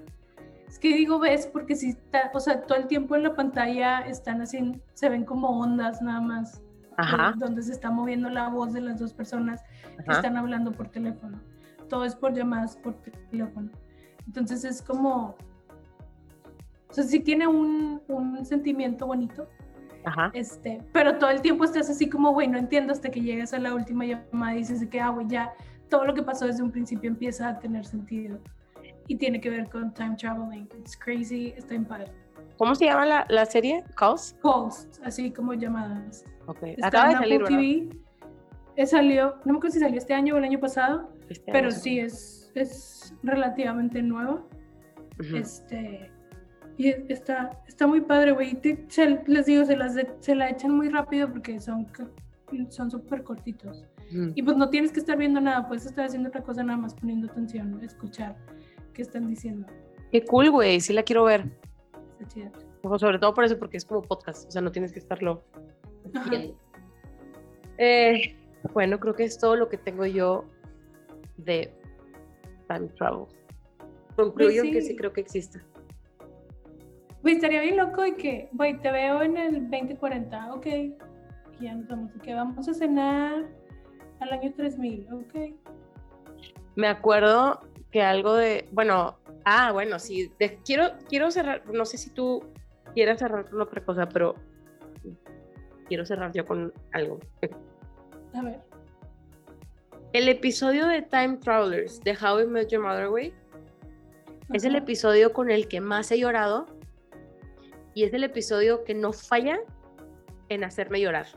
[0.68, 4.02] es que digo ves porque si está, o sea, todo el tiempo en la pantalla
[4.02, 6.62] están así, se ven como ondas nada más.
[6.98, 7.34] Ajá.
[7.38, 9.64] Donde se está moviendo la voz de las dos personas
[10.04, 11.40] que están hablando por teléfono.
[11.90, 12.96] Todo es por llamadas por
[13.32, 13.70] teléfono.
[14.26, 15.36] Entonces es como,
[16.90, 19.48] o sea, sí tiene un, un sentimiento bonito.
[20.04, 20.32] Ajá.
[20.34, 23.60] Este, pero todo el tiempo estás así como, güey, no entiendo hasta que llegas a
[23.60, 25.54] la última llamada y dices que, ah, güey, ya
[25.90, 28.40] todo lo que pasó desde un principio empieza a tener sentido
[29.08, 30.68] y tiene que ver con time traveling.
[30.80, 32.12] It's crazy, está en padre.
[32.58, 33.84] ¿Cómo se llama la, la serie?
[33.96, 34.36] Calls.
[34.42, 36.26] Calls, así como llamadas.
[36.48, 36.64] Ok.
[36.82, 38.86] Acaba de salir, TV.
[38.86, 42.00] salió, no me acuerdo si salió este año o el año pasado, este pero sí
[42.00, 44.44] es, es relativamente nueva.
[45.34, 46.12] Este
[46.78, 48.60] y está, está muy padre, güey.
[49.26, 51.88] Les digo, se, las se la echan muy rápido porque son
[52.70, 53.86] son súper cortitos.
[54.36, 56.94] Y pues no tienes que estar viendo nada, puedes estar haciendo otra cosa nada más
[56.94, 58.38] poniendo atención, escuchar
[58.94, 59.68] qué están diciendo.
[60.12, 61.52] Qué cool, güey, sí la quiero ver.
[62.98, 65.44] Sobre todo por eso, porque es como podcast, o sea, no tienes que estarlo
[67.78, 68.36] eh,
[68.74, 70.46] bueno, creo que es todo lo que tengo yo
[71.38, 71.74] de
[72.68, 73.26] time travel.
[74.16, 75.62] Concluyo pues que sí creo que existe.
[77.22, 80.66] Pues estaría bien loco y que, güey, te veo en el 2040, ok.
[80.66, 80.96] Y
[81.60, 83.46] ya nos vamos, que vamos a cenar
[84.20, 85.36] al año 3000, ok.
[86.76, 87.62] Me acuerdo
[87.92, 89.18] que algo de, bueno,
[89.50, 90.30] ah, bueno, sí,
[90.66, 92.44] quiero, quiero cerrar, no sé si tú
[92.94, 94.36] quieras cerrar con otra cosa, pero
[95.88, 97.20] quiero cerrar yo con algo.
[98.34, 98.60] A ver.
[100.12, 103.34] El episodio de Time Travelers de How I Met Your Mother Way
[104.54, 106.66] es el episodio con el que más he llorado
[107.94, 109.60] y es el episodio que no falla
[110.50, 111.28] en hacerme llorar.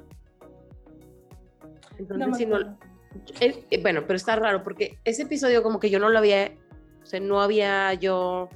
[1.98, 2.58] Entonces, si no,
[3.40, 6.52] eh, bueno, pero está raro porque ese episodio como que yo no lo había,
[7.02, 8.48] o sea, no había yo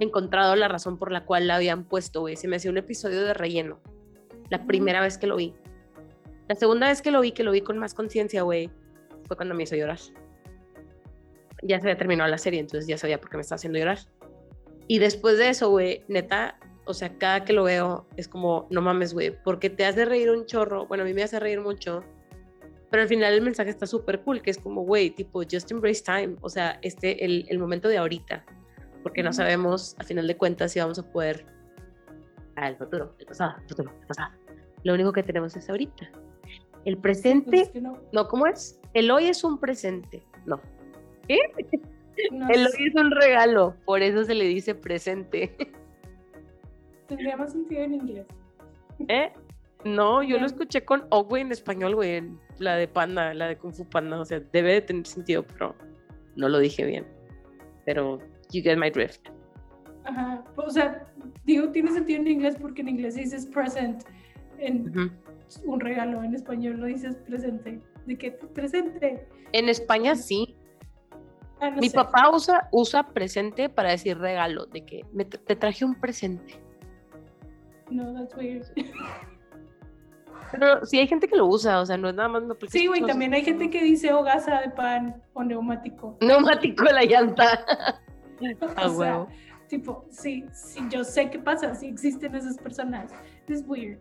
[0.00, 2.36] encontrado la razón por la cual la habían puesto, güey.
[2.36, 3.80] Se me hacía un episodio de relleno.
[4.50, 5.54] La primera vez que lo vi.
[6.48, 8.70] La segunda vez que lo vi, que lo vi con más conciencia, güey,
[9.26, 9.98] fue cuando me hizo llorar.
[11.62, 13.98] Ya se había terminado la serie, entonces ya sabía por qué me estaba haciendo llorar.
[14.86, 18.80] Y después de eso, güey, neta, o sea, cada que lo veo es como, no
[18.80, 20.86] mames, güey, porque te hace reír un chorro.
[20.86, 22.02] Bueno, a mí me hace reír mucho
[22.90, 26.02] pero al final el mensaje está súper cool, que es como, güey, tipo, just embrace
[26.02, 28.44] time, o sea, este, el, el momento de ahorita,
[29.02, 31.46] porque no sabemos, a final de cuentas, si vamos a poder,
[32.56, 34.32] al futuro, el pasado, el futuro, el pasado.
[34.84, 36.10] Lo único que tenemos es ahorita.
[36.84, 38.00] El presente, pues no.
[38.12, 38.28] no.
[38.28, 38.80] ¿cómo es?
[38.94, 40.60] El hoy es un presente, no.
[41.26, 41.38] ¿Qué?
[42.50, 45.54] el hoy es un regalo, por eso se le dice presente.
[47.06, 48.26] Tendría más sentido en inglés.
[49.08, 49.32] ¿Eh?
[49.84, 52.22] No, yo lo escuché con oh, en español, güey,
[52.58, 55.74] la de Panda, la de Kung Fu Panda, o sea, debe de tener sentido, pero
[56.36, 57.06] no lo dije bien.
[57.84, 58.18] Pero
[58.50, 59.28] you get my drift.
[60.04, 61.06] Ajá, o sea,
[61.44, 64.02] digo, tiene sentido en inglés porque en inglés dices present,
[64.58, 65.12] en
[65.64, 67.80] un regalo, en español lo dices presente.
[68.06, 69.28] ¿De qué presente?
[69.52, 70.56] En España sí.
[71.60, 75.94] Ah, Mi papá usa, usa presente para decir regalo, de que me, te traje un
[75.94, 76.60] presente.
[77.90, 78.66] No, that's weird.
[80.52, 82.70] Pero sí hay gente que lo usa, o sea, no es nada más no porque
[82.78, 86.16] Sí, güey, también hay gente que dice hogaza de pan o neumático.
[86.20, 87.64] Neumático la llanta.
[88.76, 89.28] A o sea, huevo.
[89.68, 93.12] tipo, sí, sí, yo sé qué pasa, sí existen esas personas.
[93.48, 93.98] Es weird.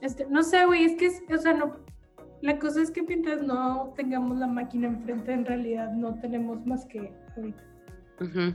[0.00, 1.76] Este, no sé, güey, es que, es- o sea, no.
[2.42, 6.84] La cosa es que mientras no tengamos la máquina enfrente, en realidad no tenemos más
[6.86, 7.62] que ahorita.
[8.20, 8.54] Ujú.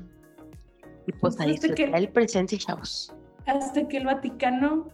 [1.07, 3.15] Y pues ahí Hasta que- disfrutar el presente, chavos.
[3.45, 4.89] Hasta que el Vaticano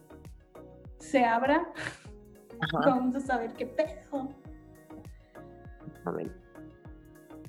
[1.03, 1.67] se abra,
[2.59, 2.79] Ajá.
[2.89, 4.29] vamos a saber qué pedo.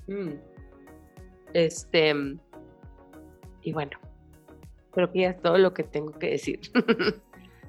[0.07, 0.29] Mm.
[1.53, 2.13] Este.
[3.61, 3.91] Y bueno,
[4.91, 6.59] creo que ya es todo lo que tengo que decir.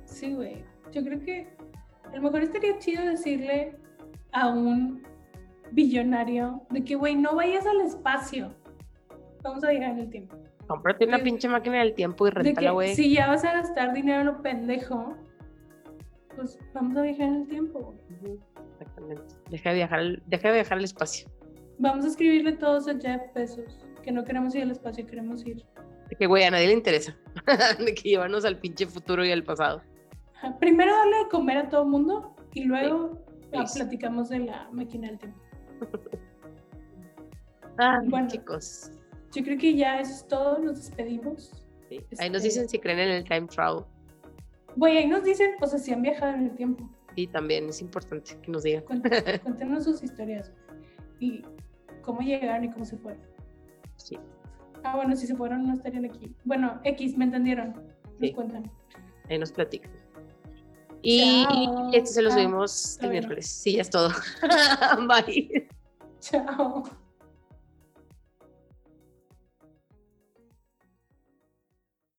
[0.05, 0.65] Sí, güey.
[0.93, 1.49] Yo creo que
[2.05, 3.77] a lo mejor estaría chido decirle
[4.33, 5.03] a un
[5.73, 8.55] billonario de que, güey, no vayas al espacio.
[9.43, 10.37] Vamos a viajar en el tiempo.
[10.69, 12.95] Cómprate una De- pinche máquina del tiempo y rentala, güey.
[12.95, 15.17] si ya vas a gastar dinero en lo pendejo,
[16.37, 17.95] pues vamos a viajar en el tiempo.
[18.73, 19.23] Exactamente.
[19.51, 21.29] Deja de viajar, deja de viajar al espacio.
[21.79, 25.65] Vamos a escribirle todos a Jeff Bezos que no queremos ir al espacio, queremos ir.
[26.09, 27.17] De que, güey, a nadie le interesa.
[27.79, 29.83] de que llevarnos al pinche futuro y al pasado.
[30.37, 33.19] Ajá, Primero darle de comer a todo el mundo y luego
[33.55, 33.79] ah, Sí.
[33.81, 35.41] platicamos de la máquina del tiempo.
[37.79, 38.27] Ah, Bueno.
[38.29, 38.91] chicos.
[39.35, 41.63] Yo creo que ya eso es todo, nos despedimos.
[41.91, 42.01] Sí.
[42.19, 43.85] Ahí nos Este- dicen si creen en el time travel.
[44.77, 46.89] Güey, ahí nos dicen, sea, si han viajado en el tiempo.
[47.15, 48.85] Y también es importante que nos digan.
[49.43, 50.53] Cuéntenos, sus historias
[51.19, 51.43] y
[52.03, 53.23] cómo llegaron y cómo se fueron.
[53.97, 54.19] Sí.
[54.85, 56.35] Ah, bueno, si se fueron no estarían aquí.
[56.45, 57.71] Bueno, X, ¿me entendieron?
[57.73, 58.33] Nos Sí.
[58.33, 58.71] cuentan.
[59.31, 59.91] Ahí nos platican.
[61.03, 61.91] Y Chao.
[61.93, 63.47] este se lo Ah, subimos el miércoles.
[63.47, 64.11] Sí, ya es todo.
[65.09, 65.69] Bye.
[66.21, 66.85] Chao.